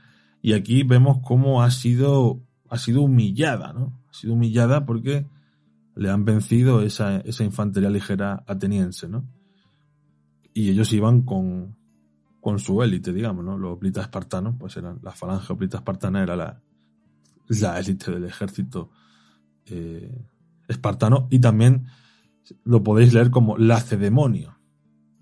[0.40, 4.00] y aquí vemos cómo ha sido, ha sido humillada, ¿no?
[4.08, 5.26] Ha sido humillada porque
[5.96, 9.28] le han vencido esa, esa infantería ligera ateniense, ¿no?
[10.54, 11.75] Y ellos iban con,
[12.46, 13.58] con su élite, digamos, ¿no?
[13.58, 16.62] Los hoplitas espartanos, pues eran la falange hoplita espartana era la,
[17.48, 18.92] la élite del ejército
[19.64, 20.24] eh,
[20.68, 21.88] espartano y también
[22.62, 24.56] lo podéis leer como lacedemonio.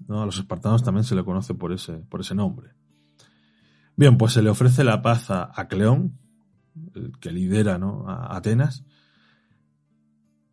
[0.07, 0.21] ¿no?
[0.21, 2.75] A los espartanos también se le conoce por ese, por ese nombre.
[3.97, 6.19] Bien, pues se le ofrece la paz a, Cleón,
[6.95, 8.05] el que lidera ¿no?
[8.07, 8.85] a Atenas,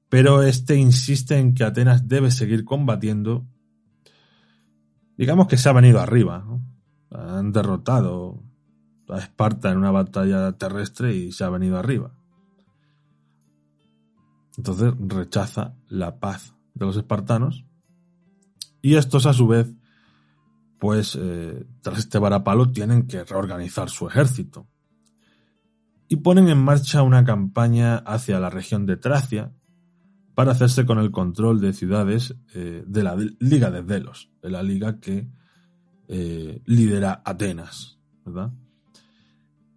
[0.07, 3.45] pero este insiste en que Atenas debe seguir combatiendo.
[5.17, 6.45] Digamos que se ha venido arriba,
[7.41, 8.41] han derrotado
[9.09, 12.13] a Esparta en una batalla terrestre y se ha venido arriba.
[14.57, 17.65] Entonces rechaza la paz de los espartanos
[18.81, 19.73] y estos a su vez,
[20.79, 24.67] pues eh, tras este varapalo tienen que reorganizar su ejército
[26.07, 29.53] y ponen en marcha una campaña hacia la región de Tracia
[30.35, 34.63] para hacerse con el control de ciudades eh, de la Liga de Delos, de la
[34.63, 35.27] liga que
[36.13, 38.51] eh, lidera Atenas, ¿verdad?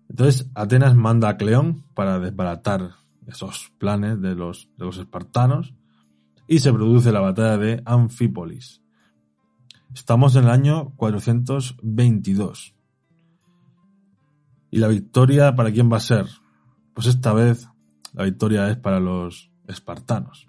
[0.09, 2.97] Entonces Atenas manda a Cleón para desbaratar
[3.29, 4.69] esos planes de los,
[4.99, 5.75] espartanos
[6.49, 8.83] y se produce la batalla de Anfípolis.
[9.95, 12.75] Estamos en el año 422.
[14.73, 16.27] ¿Y la victoria para quién va a ser?
[16.95, 17.69] Pues esta vez
[18.13, 20.49] la victoria es para los espartanos.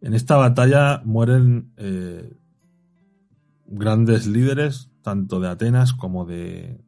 [0.00, 2.36] En esta batalla mueren eh,
[3.74, 6.80] grandes líderes, tanto de Atenas como de,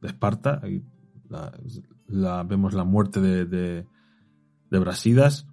[0.00, 0.60] de Esparta.
[2.08, 3.86] vemos la muerte de, de,
[4.70, 5.46] de, Brasidas,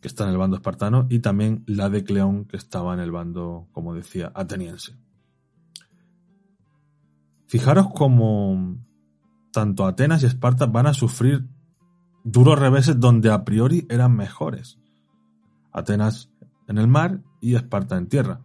[0.00, 3.10] que está en el bando espartano, y también la de Cleón, que estaba en el
[3.10, 4.96] bando, como decía, ateniense.
[7.46, 8.76] Fijaros cómo
[9.52, 11.48] tanto Atenas y Esparta van a sufrir
[12.24, 14.78] duros reveses donde a priori eran mejores.
[15.72, 16.30] Atenas
[16.66, 18.40] en el mar y Esparta en tierra.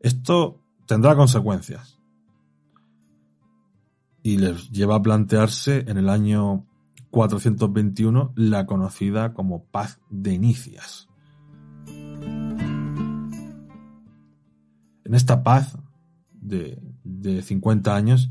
[0.00, 1.98] Esto tendrá consecuencias
[4.22, 6.66] y les lleva a plantearse en el año
[7.10, 11.08] 421 la conocida como paz de Nicias.
[15.04, 15.76] En esta paz
[16.32, 16.80] de,
[17.42, 18.30] 50 años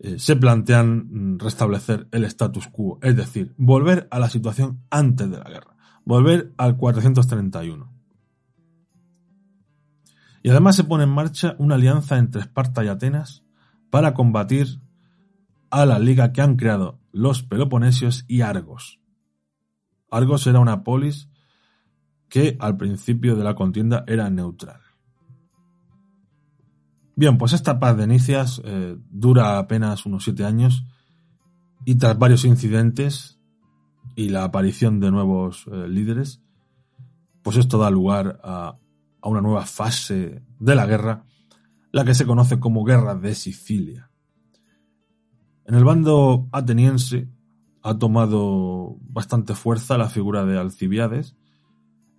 [0.00, 5.38] eh, se plantean restablecer el status quo, es decir, volver a la situación antes de
[5.38, 7.93] la guerra, volver al 431.
[10.44, 13.42] Y además se pone en marcha una alianza entre Esparta y Atenas
[13.88, 14.78] para combatir
[15.70, 19.00] a la liga que han creado los Peloponesios y Argos.
[20.10, 21.30] Argos era una polis
[22.28, 24.82] que al principio de la contienda era neutral.
[27.16, 30.84] Bien, pues esta paz de Nicias eh, dura apenas unos siete años
[31.86, 33.40] y tras varios incidentes
[34.14, 36.42] y la aparición de nuevos eh, líderes,
[37.40, 38.76] pues esto da lugar a,
[39.24, 41.24] a una nueva fase de la guerra,
[41.92, 44.10] la que se conoce como Guerra de Sicilia.
[45.64, 47.30] En el bando ateniense
[47.82, 51.38] ha tomado bastante fuerza la figura de Alcibiades,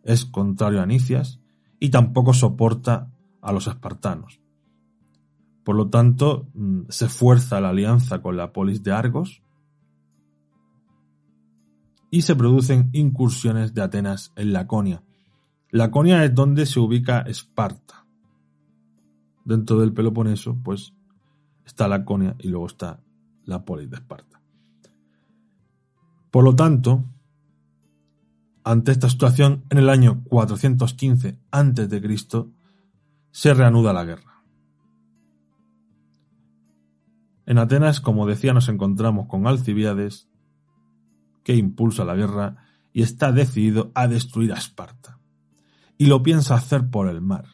[0.03, 1.39] es contrario a Nicias
[1.79, 4.41] y tampoco soporta a los espartanos.
[5.63, 9.43] Por lo tanto, mm, se fuerza la alianza con la polis de Argos
[12.09, 15.04] y se producen incursiones de Atenas en Laconia.
[15.75, 18.05] Laconia es donde se ubica Esparta.
[19.43, 20.93] Dentro del Peloponeso, pues
[21.65, 23.01] está Laconia y luego está
[23.43, 24.39] la polis de Esparta.
[26.31, 27.03] Por lo tanto,
[28.63, 32.45] ante esta situación, en el año 415 a.C.,
[33.31, 34.43] se reanuda la guerra.
[37.45, 40.29] En Atenas, como decía, nos encontramos con Alcibiades,
[41.43, 45.14] que impulsa la guerra y está decidido a destruir a Esparta.
[45.97, 47.45] Y lo piensa hacer por el mar,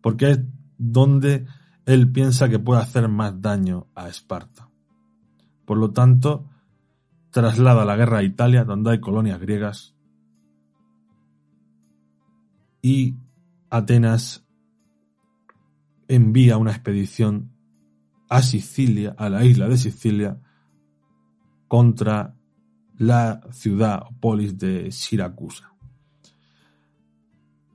[0.00, 0.40] porque es
[0.78, 1.46] donde
[1.86, 4.70] él piensa que puede hacer más daño a Esparta.
[5.66, 6.48] Por lo tanto,
[7.30, 9.94] traslada la guerra a Italia, donde hay colonias griegas,
[12.82, 13.16] y
[13.68, 14.46] Atenas
[16.08, 17.52] envía una expedición
[18.28, 20.40] a Sicilia, a la isla de Sicilia,
[21.68, 22.36] contra
[22.96, 25.69] la ciudad o polis de Siracusa.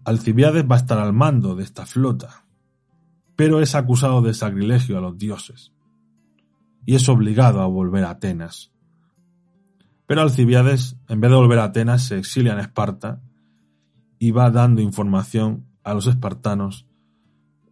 [0.06, 2.45] Alcibiades va a estar al mando de esta flota,
[3.36, 5.74] pero es acusado de sacrilegio a los dioses
[6.86, 8.72] y es obligado a volver a Atenas.
[10.06, 13.24] Pero Alcibiades, en vez de volver a Atenas, se exilia en Esparta
[14.20, 16.88] y va dando información a los espartanos,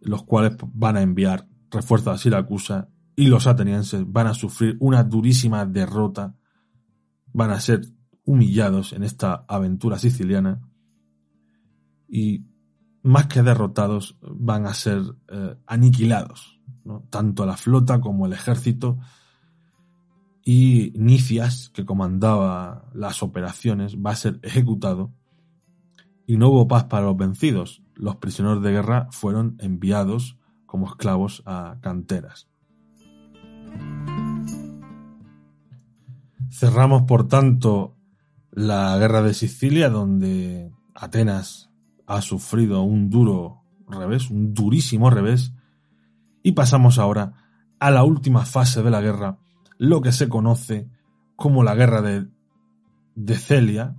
[0.00, 5.04] los cuales van a enviar refuerzos a Siracusa y los atenienses van a sufrir una
[5.04, 6.34] durísima derrota,
[7.32, 7.82] van a ser
[8.24, 10.60] humillados en esta aventura siciliana
[12.14, 12.46] y
[13.02, 16.60] más que derrotados, van a ser eh, aniquilados.
[17.10, 18.98] Tanto la flota como el ejército.
[20.44, 25.12] Y Nicias, que comandaba las operaciones, va a ser ejecutado.
[26.24, 27.82] Y no hubo paz para los vencidos.
[27.96, 32.46] Los prisioneros de guerra fueron enviados como esclavos a canteras.
[36.48, 37.96] Cerramos, por tanto,
[38.52, 41.73] la guerra de Sicilia, donde Atenas
[42.06, 45.52] ha sufrido un duro revés, un durísimo revés,
[46.42, 47.34] y pasamos ahora
[47.78, 49.38] a la última fase de la guerra,
[49.78, 50.88] lo que se conoce
[51.36, 52.28] como la guerra de,
[53.14, 53.96] de Celia,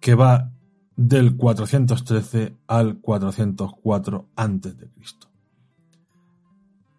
[0.00, 0.52] que va
[0.96, 4.90] del 413 al 404 a.C.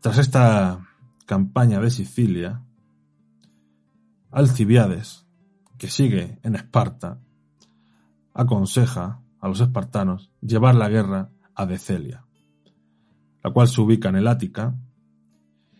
[0.01, 0.87] Tras esta
[1.25, 2.63] campaña de Sicilia,
[4.31, 5.25] Alcibiades,
[5.77, 7.19] que sigue en Esparta,
[8.33, 12.25] aconseja a los espartanos llevar la guerra a Decelia,
[13.43, 14.75] la cual se ubica en el Ática,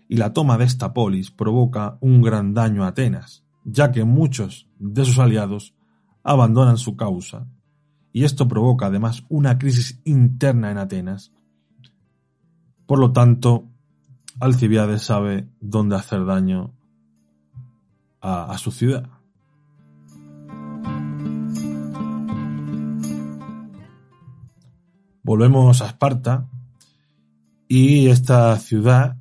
[0.09, 4.69] y la toma de esta polis provoca un gran daño a Atenas, ya que muchos
[4.79, 5.75] de sus aliados
[6.23, 7.47] abandonan su causa,
[8.13, 11.31] y esto provoca además una crisis interna en Atenas.
[12.85, 13.67] Por lo tanto,
[14.39, 16.73] Alcibiades sabe dónde hacer daño
[18.21, 19.09] a, su ciudad.
[25.27, 26.47] Volvemos a Esparta
[27.67, 29.17] y esta ciudad,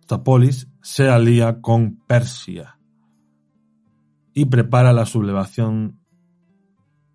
[0.00, 2.78] esta polis, se alía con Persia
[4.32, 6.00] y prepara la sublevación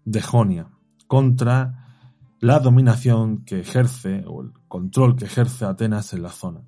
[0.06, 0.68] de Jonia
[1.08, 2.06] contra
[2.40, 6.62] la dominación que ejerce o el control que ejerce Atenas en la zona.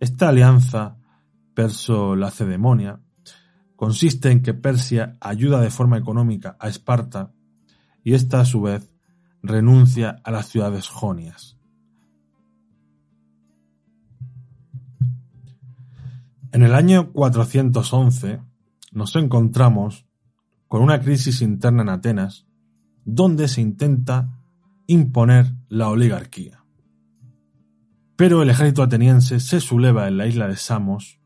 [0.00, 0.96] Esta alianza
[1.52, 3.00] perso-lacedemonia
[3.76, 7.34] consiste en que Persia ayuda de forma económica a Esparta
[8.02, 8.91] y ésta a su vez
[9.42, 11.56] renuncia a las ciudades jonias.
[16.52, 18.40] En el año 411
[18.92, 20.06] nos encontramos
[20.68, 22.46] con una crisis interna en Atenas
[23.04, 24.38] donde se intenta
[24.86, 26.64] imponer la oligarquía.
[28.16, 31.18] Pero el ejército ateniense se subleva en la isla de Samos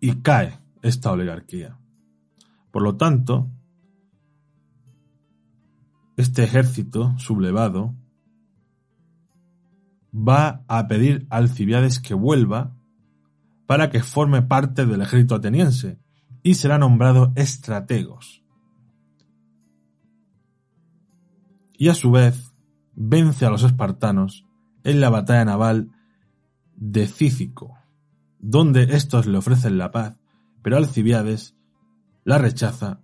[0.00, 1.78] y cae esta oligarquía.
[2.70, 3.50] Por lo tanto,
[6.16, 7.94] este ejército sublevado
[10.14, 12.76] va a pedir a Alcibiades que vuelva
[13.66, 15.98] para que forme parte del ejército ateniense
[16.42, 18.44] y será nombrado estrategos.
[21.72, 22.52] Y a su vez
[22.94, 24.46] vence a los espartanos
[24.84, 25.90] en la batalla naval
[26.76, 27.78] de Cícico,
[28.38, 30.22] donde estos le ofrecen la paz
[30.62, 31.56] pero Alcibiades
[32.24, 33.00] la rechaza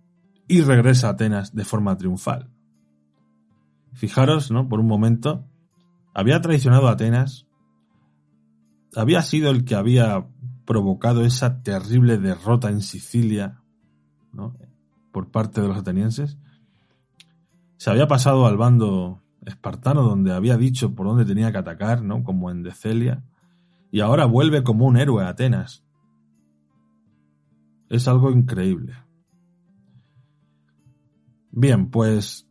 [0.46, 2.50] y regresa a Atenas de forma triunfal.
[3.98, 4.68] Fijaros, ¿no?
[4.68, 5.44] Por un momento,
[6.14, 7.46] había traicionado a Atenas,
[8.94, 10.28] había sido el que había
[10.64, 13.60] provocado esa terrible derrota en Sicilia,
[14.32, 14.56] ¿no?
[15.12, 16.38] Por parte de los atenienses.
[17.76, 22.22] Se había pasado al bando espartano donde había dicho por dónde tenía que atacar, ¿no?
[22.22, 23.24] Como en Decelia.
[23.90, 25.84] Y ahora vuelve como un héroe a Atenas
[27.88, 28.94] es algo increíble.
[31.50, 32.47] Bien, pues,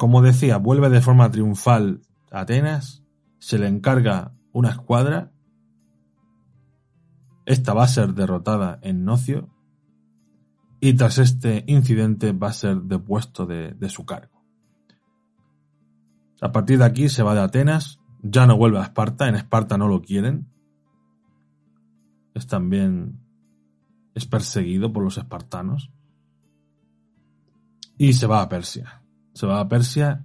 [0.00, 3.04] como decía, vuelve de forma triunfal a Atenas,
[3.38, 5.30] se le encarga una escuadra,
[7.44, 9.54] esta va a ser derrotada en Nocio,
[10.80, 14.42] y tras este incidente va a ser depuesto de, de su cargo.
[16.40, 19.76] A partir de aquí se va de Atenas, ya no vuelve a Esparta, en Esparta
[19.76, 20.48] no lo quieren.
[22.32, 23.20] Es también
[24.14, 25.92] es perseguido por los espartanos
[27.98, 28.99] y se va a Persia.
[29.32, 30.24] Se va a Persia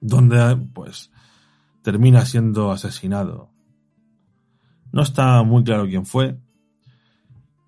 [0.00, 1.10] donde pues
[1.82, 3.50] termina siendo asesinado.
[4.92, 6.38] No está muy claro quién fue,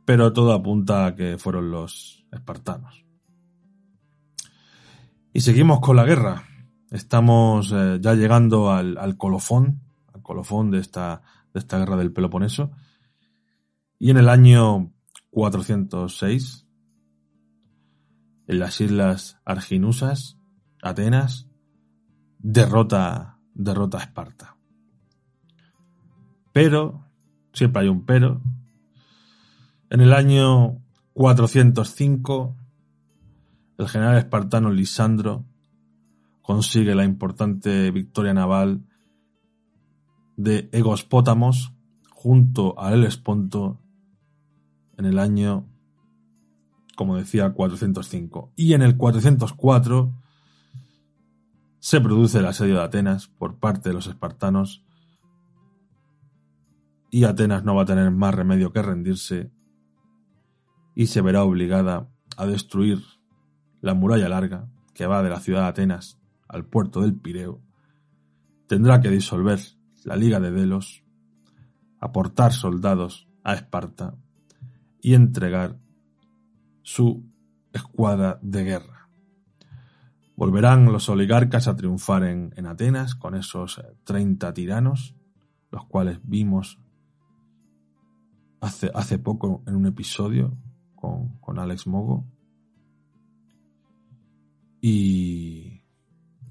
[0.04, 3.04] pero todo apunta a que fueron los espartanos.
[5.32, 6.44] Y seguimos con la guerra.
[6.90, 9.80] Estamos eh, ya llegando al, al, colofón,
[10.12, 11.22] al colofón de esta,
[11.54, 12.72] de esta guerra del Peloponeso.
[13.98, 14.92] Y en el año
[15.30, 16.66] 406,
[18.46, 20.38] en las islas Arginusas,
[20.82, 21.48] Atenas
[22.38, 24.56] derrota, derrota a Esparta.
[26.52, 27.06] Pero,
[27.52, 28.42] siempre hay un pero,
[29.90, 30.82] en el año
[31.14, 32.56] 405,
[33.78, 35.44] el general espartano Lisandro
[36.42, 38.82] consigue la importante victoria naval
[40.36, 41.72] de Egospótamos
[42.10, 43.80] junto a Helesponto
[44.96, 45.66] en el año,
[47.02, 48.52] como decía, 405.
[48.54, 50.14] Y en el 404
[51.80, 54.84] se produce el asedio de Atenas por parte de los espartanos
[57.10, 59.50] y Atenas no va a tener más remedio que rendirse
[60.94, 63.02] y se verá obligada a destruir
[63.80, 67.60] la muralla larga que va de la ciudad de Atenas al puerto del Pireo.
[68.68, 69.58] Tendrá que disolver
[70.04, 71.02] la Liga de Delos,
[71.98, 74.14] aportar soldados a Esparta
[75.00, 75.81] y entregar
[76.82, 77.24] su
[77.72, 79.08] escuadra de guerra.
[80.36, 85.14] Volverán los oligarcas a triunfar en, Atenas con esos 30 tiranos,
[85.70, 86.78] los cuales vimos
[88.60, 90.56] hace, hace poco en un episodio
[90.94, 92.24] con, con Alex Mogo.
[94.80, 95.82] Y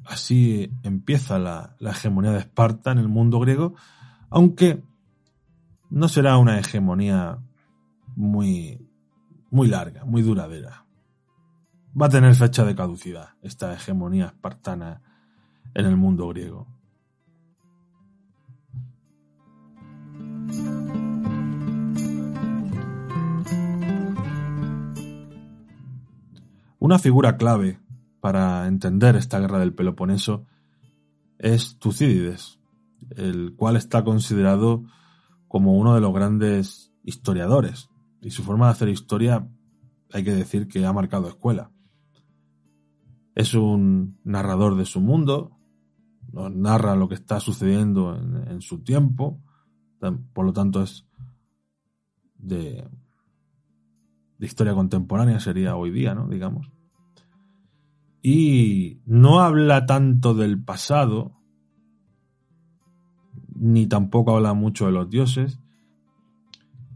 [0.05, 3.75] así empieza la, la hegemonía de Esparta en el mundo griego,
[4.29, 4.83] aunque
[5.89, 7.39] no será una hegemonía
[8.15, 8.90] muy,
[9.51, 10.85] muy larga, muy duradera.
[11.99, 15.01] Va a tener fecha de caducidad esta hegemonía espartana
[15.73, 16.67] en el mundo griego.
[26.79, 27.79] Una figura clave
[28.21, 30.45] para entender esta guerra del Peloponeso
[31.37, 32.59] es Tucídides,
[33.11, 34.85] el cual está considerado
[35.47, 37.90] como uno de los grandes historiadores
[38.21, 39.47] y su forma de hacer historia
[40.13, 41.71] hay que decir que ha marcado escuela.
[43.33, 45.57] Es un narrador de su mundo,
[46.31, 49.41] nos narra lo que está sucediendo en, su tiempo,
[50.33, 51.05] por lo tanto es
[52.35, 52.87] de,
[54.37, 56.27] de historia contemporánea, sería hoy día, ¿no?
[56.27, 56.71] Digamos.
[58.21, 61.39] Y no habla tanto del pasado,
[63.55, 65.59] ni tampoco habla mucho de los dioses,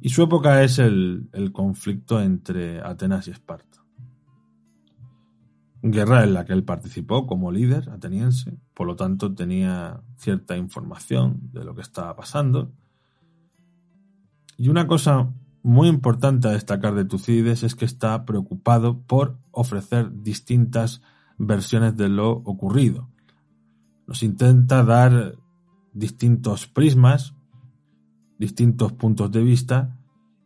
[0.05, 3.83] y su época es el, conflicto entre Atenas y Esparta.
[5.81, 11.49] Guerra en la que él participó como líder ateniense, por lo tanto tenía cierta información
[11.51, 12.71] de lo que estaba pasando.
[14.57, 15.33] Y una cosa
[15.63, 21.01] muy importante a destacar de Tucídides es que está preocupado por ofrecer distintas
[21.39, 23.09] versiones de lo ocurrido.
[24.05, 25.33] Nos intenta dar
[25.93, 27.33] distintos prismas
[28.37, 29.94] distintos puntos de vista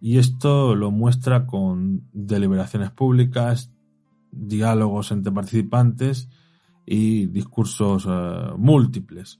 [0.02, 3.72] y esto lo muestra con deliberaciones públicas,
[4.32, 6.30] diálogos entre participantes
[6.86, 9.39] y discursos eh, múltiples.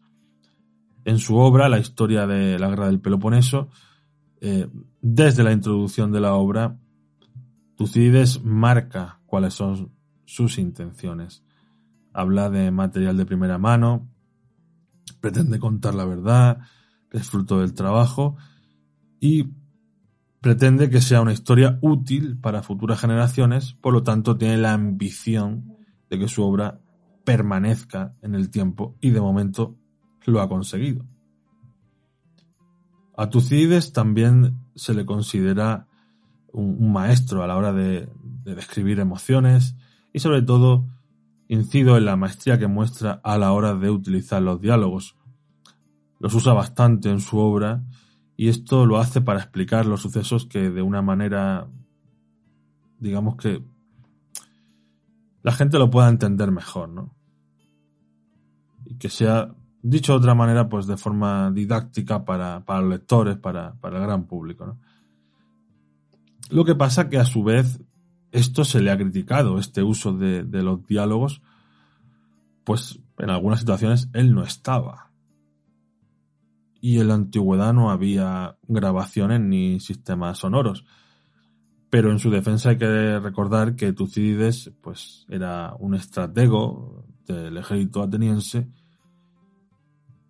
[1.06, 3.70] En su obra, La historia de la guerra del Peloponeso,
[4.42, 4.68] eh,
[5.02, 6.78] desde la introducción de la obra,
[7.76, 9.94] Tucídides marca cuáles son
[10.26, 11.44] sus intenciones.
[12.12, 14.10] Habla de material de primera mano,
[15.22, 16.60] pretende contar la verdad,
[17.12, 18.36] es fruto del trabajo
[19.20, 19.48] y
[20.42, 25.76] pretende que sea una historia útil para futuras generaciones, por lo tanto tiene la ambición
[26.10, 26.80] de que su obra
[27.26, 29.76] permanezca en el tiempo y de momento
[30.26, 31.06] lo ha conseguido.
[33.18, 35.88] A Tucídides también se le considera
[36.54, 38.10] un, maestro a la hora de,
[38.44, 39.76] de describir emociones
[40.14, 40.88] y sobre todo
[41.50, 45.18] incido en la maestría que muestra a la hora de utilizar los diálogos,
[46.20, 47.84] los usa bastante en su obra
[48.40, 51.68] y esto lo hace para explicar los sucesos que de una manera,
[52.98, 53.62] digamos que
[55.44, 57.14] la gente lo pueda entender mejor, ¿no?
[58.86, 63.36] Y que sea dicho de otra manera, pues de forma didáctica para, para los lectores,
[63.36, 64.78] para, para, el gran público.
[66.50, 67.82] Lo que pasa que a su vez
[68.32, 71.42] esto se le ha criticado, este uso de los diálogos,
[72.64, 75.09] pues en algunas situaciones él no estaba
[76.82, 80.86] y en la antigüedad no había grabaciones ni sistemas sonoros.
[81.90, 88.04] Pero en su defensa hay que recordar que Tucídides pues, era un estratego del ejército
[88.04, 88.70] ateniense,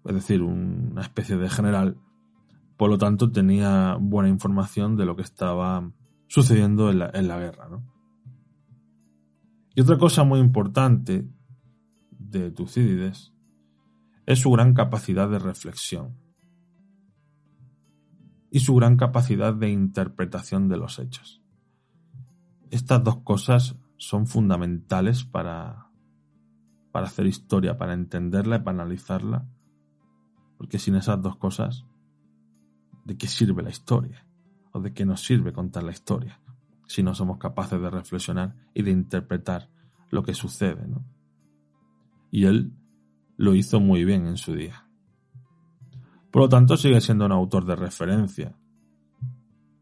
[0.05, 1.97] es decir, una especie de general,
[2.77, 5.91] por lo tanto tenía buena información de lo que estaba
[6.27, 7.67] sucediendo en la, guerra.
[7.69, 7.83] ¿no?
[9.75, 11.27] Y otra cosa muy importante
[12.11, 13.33] de Tucídides
[14.25, 16.28] es su gran capacidad de reflexión
[18.51, 21.41] y su gran capacidad de interpretación de los hechos.
[22.71, 25.89] Estas dos cosas son fundamentales para,
[26.91, 29.47] para hacer historia, para entenderla y para analizarla,
[30.57, 31.85] porque sin esas dos cosas,
[33.05, 34.25] ¿de qué sirve la historia?
[34.71, 36.39] ¿O de qué nos sirve contar la historia?
[36.87, 39.69] Si no somos capaces de reflexionar y de interpretar
[40.11, 41.05] lo que sucede, ¿no?
[42.31, 42.73] Y él
[43.37, 44.88] lo hizo muy bien en su día.
[46.31, 48.55] Por lo tanto, sigue siendo un autor de referencia.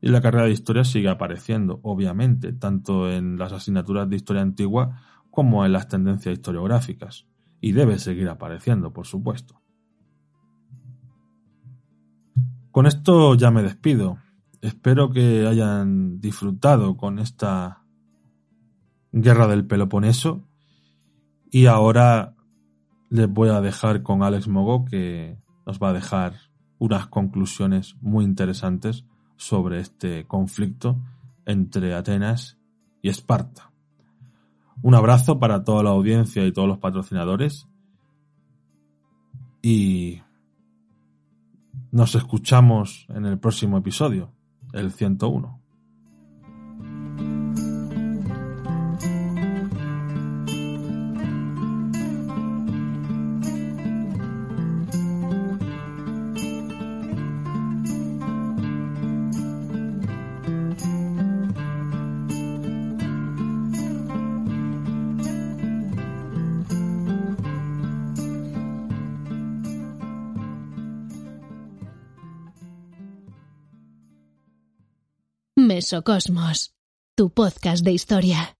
[0.01, 5.01] Y la carrera de historia sigue apareciendo, obviamente, tanto en las asignaturas de historia antigua
[5.31, 7.27] como en las tendencias historiográficas.
[7.59, 9.61] y debe seguir apareciendo, por supuesto.
[12.71, 14.19] Con esto ya me despido.
[14.61, 17.83] Espero que hayan disfrutado con esta
[19.11, 20.47] guerra del Peloponeso
[21.49, 22.35] y ahora
[23.09, 26.33] les voy a dejar con Alex Mogo que nos va a dejar
[26.79, 29.03] unas conclusiones muy interesantes
[29.35, 30.97] sobre este conflicto
[31.45, 32.57] entre Atenas
[33.01, 33.71] y Esparta.
[34.81, 37.67] Un abrazo para toda la audiencia y todos los patrocinadores
[39.61, 40.21] y
[41.91, 44.31] nos escuchamos en el próximo episodio,
[44.71, 45.56] el 101.
[75.89, 76.73] Mesocosmos,
[77.15, 78.57] tu podcast de historia.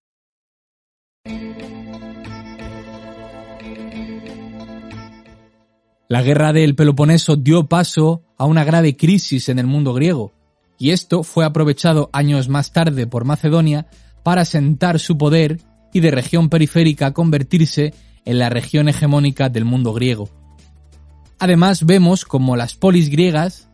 [6.08, 10.32] La guerra del Peloponeso dio paso a una grave crisis en el mundo griego,
[10.80, 13.88] y esto fue aprovechado años más tarde por Macedonia
[14.24, 15.60] para sentar su poder
[15.92, 20.30] y de región periférica convertirse en la región hegemónica del mundo griego.
[21.40, 23.67] Además vemos como las polis griegas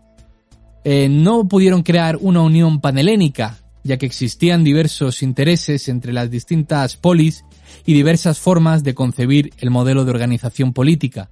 [0.84, 6.97] eh, no pudieron crear una unión panhelénica, ya que existían diversos intereses entre las distintas
[6.97, 7.45] polis
[7.86, 11.29] y diversas formas de concebir el modelo de organización política.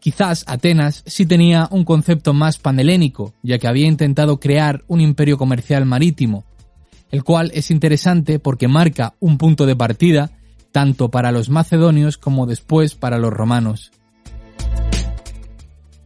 [0.00, 5.38] Quizás Atenas sí tenía un concepto más panhelénico, ya que había intentado crear un imperio
[5.38, 6.44] comercial marítimo,
[7.10, 10.30] el cual es interesante porque marca un punto de partida
[10.72, 13.92] tanto para los macedonios como después para los romanos.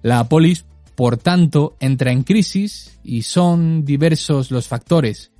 [0.02, 0.64] La polis
[0.98, 5.30] por tanto, entra en crisis y son diversos los factores.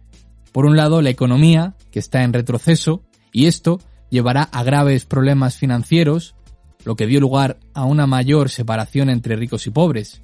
[0.52, 3.02] Por un lado, la economía, que está en retroceso,
[3.32, 6.36] y esto llevará a graves problemas financieros,
[6.84, 10.22] lo que dio lugar a una mayor separación entre ricos y pobres.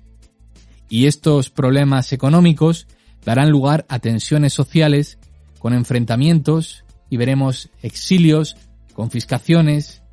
[0.89, 2.87] Y estos problemas económicos
[3.25, 5.19] darán lugar a tensiones sociales
[5.59, 8.57] con enfrentamientos y veremos exilios,
[8.95, 10.05] confiscaciones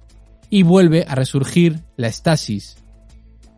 [0.49, 2.80] y vuelve a resurgir la estasis,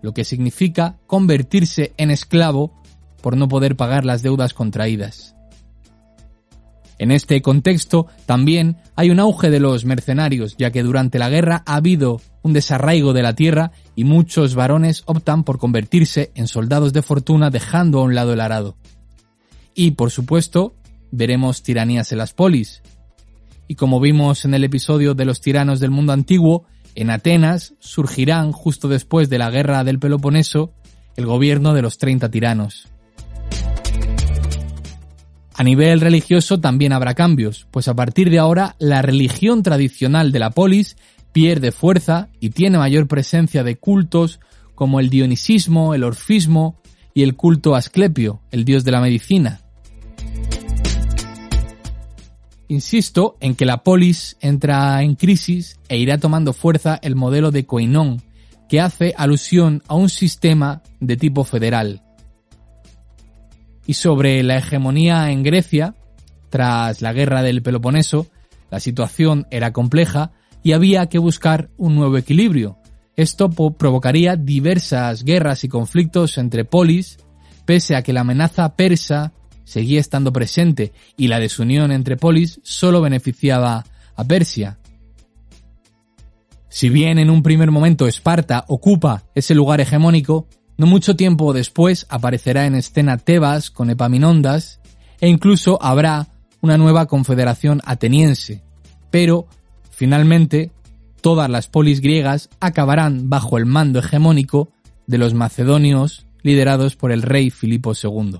[0.04, 2.80] lo que significa convertirse en esclavo
[3.22, 5.34] por no poder pagar las deudas contraídas.
[6.99, 11.64] En este contexto también hay un auge de los mercenarios, ya que durante la guerra
[11.66, 16.91] ha habido un desarraigo de la tierra y muchos varones optan por convertirse en soldados
[16.91, 18.76] de fortuna dejando a un lado el arado.
[19.74, 20.76] Y por supuesto,
[21.12, 22.84] veremos tiranías en las polis.
[23.70, 28.51] Y como vimos en el episodio de los tiranos del mundo antiguo, en Atenas surgirán,
[28.51, 30.73] justo después de la guerra del Peloponeso,
[31.15, 32.87] el gobierno de los 30 tiranos.
[35.55, 40.39] A nivel religioso también habrá cambios, pues a partir de ahora la religión tradicional de
[40.39, 40.97] la polis
[41.31, 44.39] pierde fuerza y tiene mayor presencia de cultos
[44.73, 46.79] como el dionisismo, el orfismo
[47.13, 49.61] y el culto a Asclepio, el dios de la medicina.
[52.74, 57.67] Insisto en que la polis entra en crisis e irá tomando fuerza el modelo de
[57.67, 58.19] Koinon,
[58.67, 62.01] que hace alusión a un sistema de tipo federal.
[63.86, 65.93] Y sobre la hegemonía en Grecia,
[66.49, 68.26] tras la guerra del Peloponeso,
[68.71, 70.32] la situación era compleja
[70.63, 72.80] y había que buscar un nuevo equilibrio.
[73.15, 77.19] Esto provocaría diversas guerras y conflictos entre polis,
[77.65, 79.32] pese a que la amenaza persa
[79.64, 83.86] seguía estando presente y la desunión entre polis solo beneficiaba
[84.16, 84.80] a Persia.
[86.70, 90.47] Si bien en un primer momento Esparta ocupa ese lugar hegemónico,
[90.78, 94.80] no mucho tiempo después aparecerá en escena Tebas con Epaminondas
[95.22, 96.30] e incluso habrá
[96.61, 98.64] una nueva confederación ateniense.
[99.11, 99.47] Pero,
[99.91, 100.72] finalmente,
[101.22, 104.72] todas las polis griegas acabarán bajo el mando hegemónico
[105.05, 108.39] de los macedonios liderados por el rey Filipo II.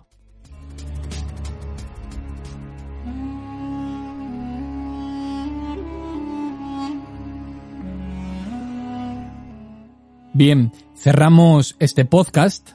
[10.36, 12.72] Bien, cerramos este podcast.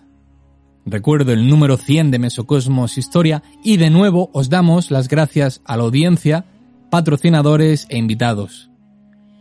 [0.86, 5.76] Recuerdo el número 100 de Mesocosmos Historia y de nuevo os damos las gracias a
[5.76, 6.44] la audiencia,
[6.88, 8.70] patrocinadores e invitados.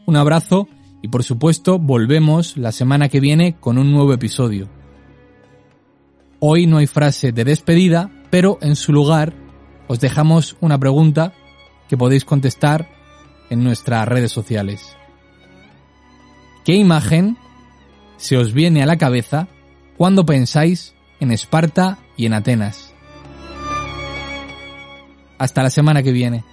[0.07, 0.67] Un abrazo
[1.03, 4.67] y por supuesto volvemos la semana que viene con un nuevo episodio.
[6.39, 9.35] Hoy no hay frase de despedida, pero en su lugar
[9.87, 11.33] os dejamos una pregunta
[11.87, 12.89] que podéis contestar
[13.51, 14.97] en nuestras redes sociales.
[16.65, 17.37] ¿Qué imagen
[18.17, 19.47] se os viene a la cabeza
[19.97, 22.93] cuando pensáis en Esparta y en Atenas?
[25.37, 26.43] Hasta la semana que viene.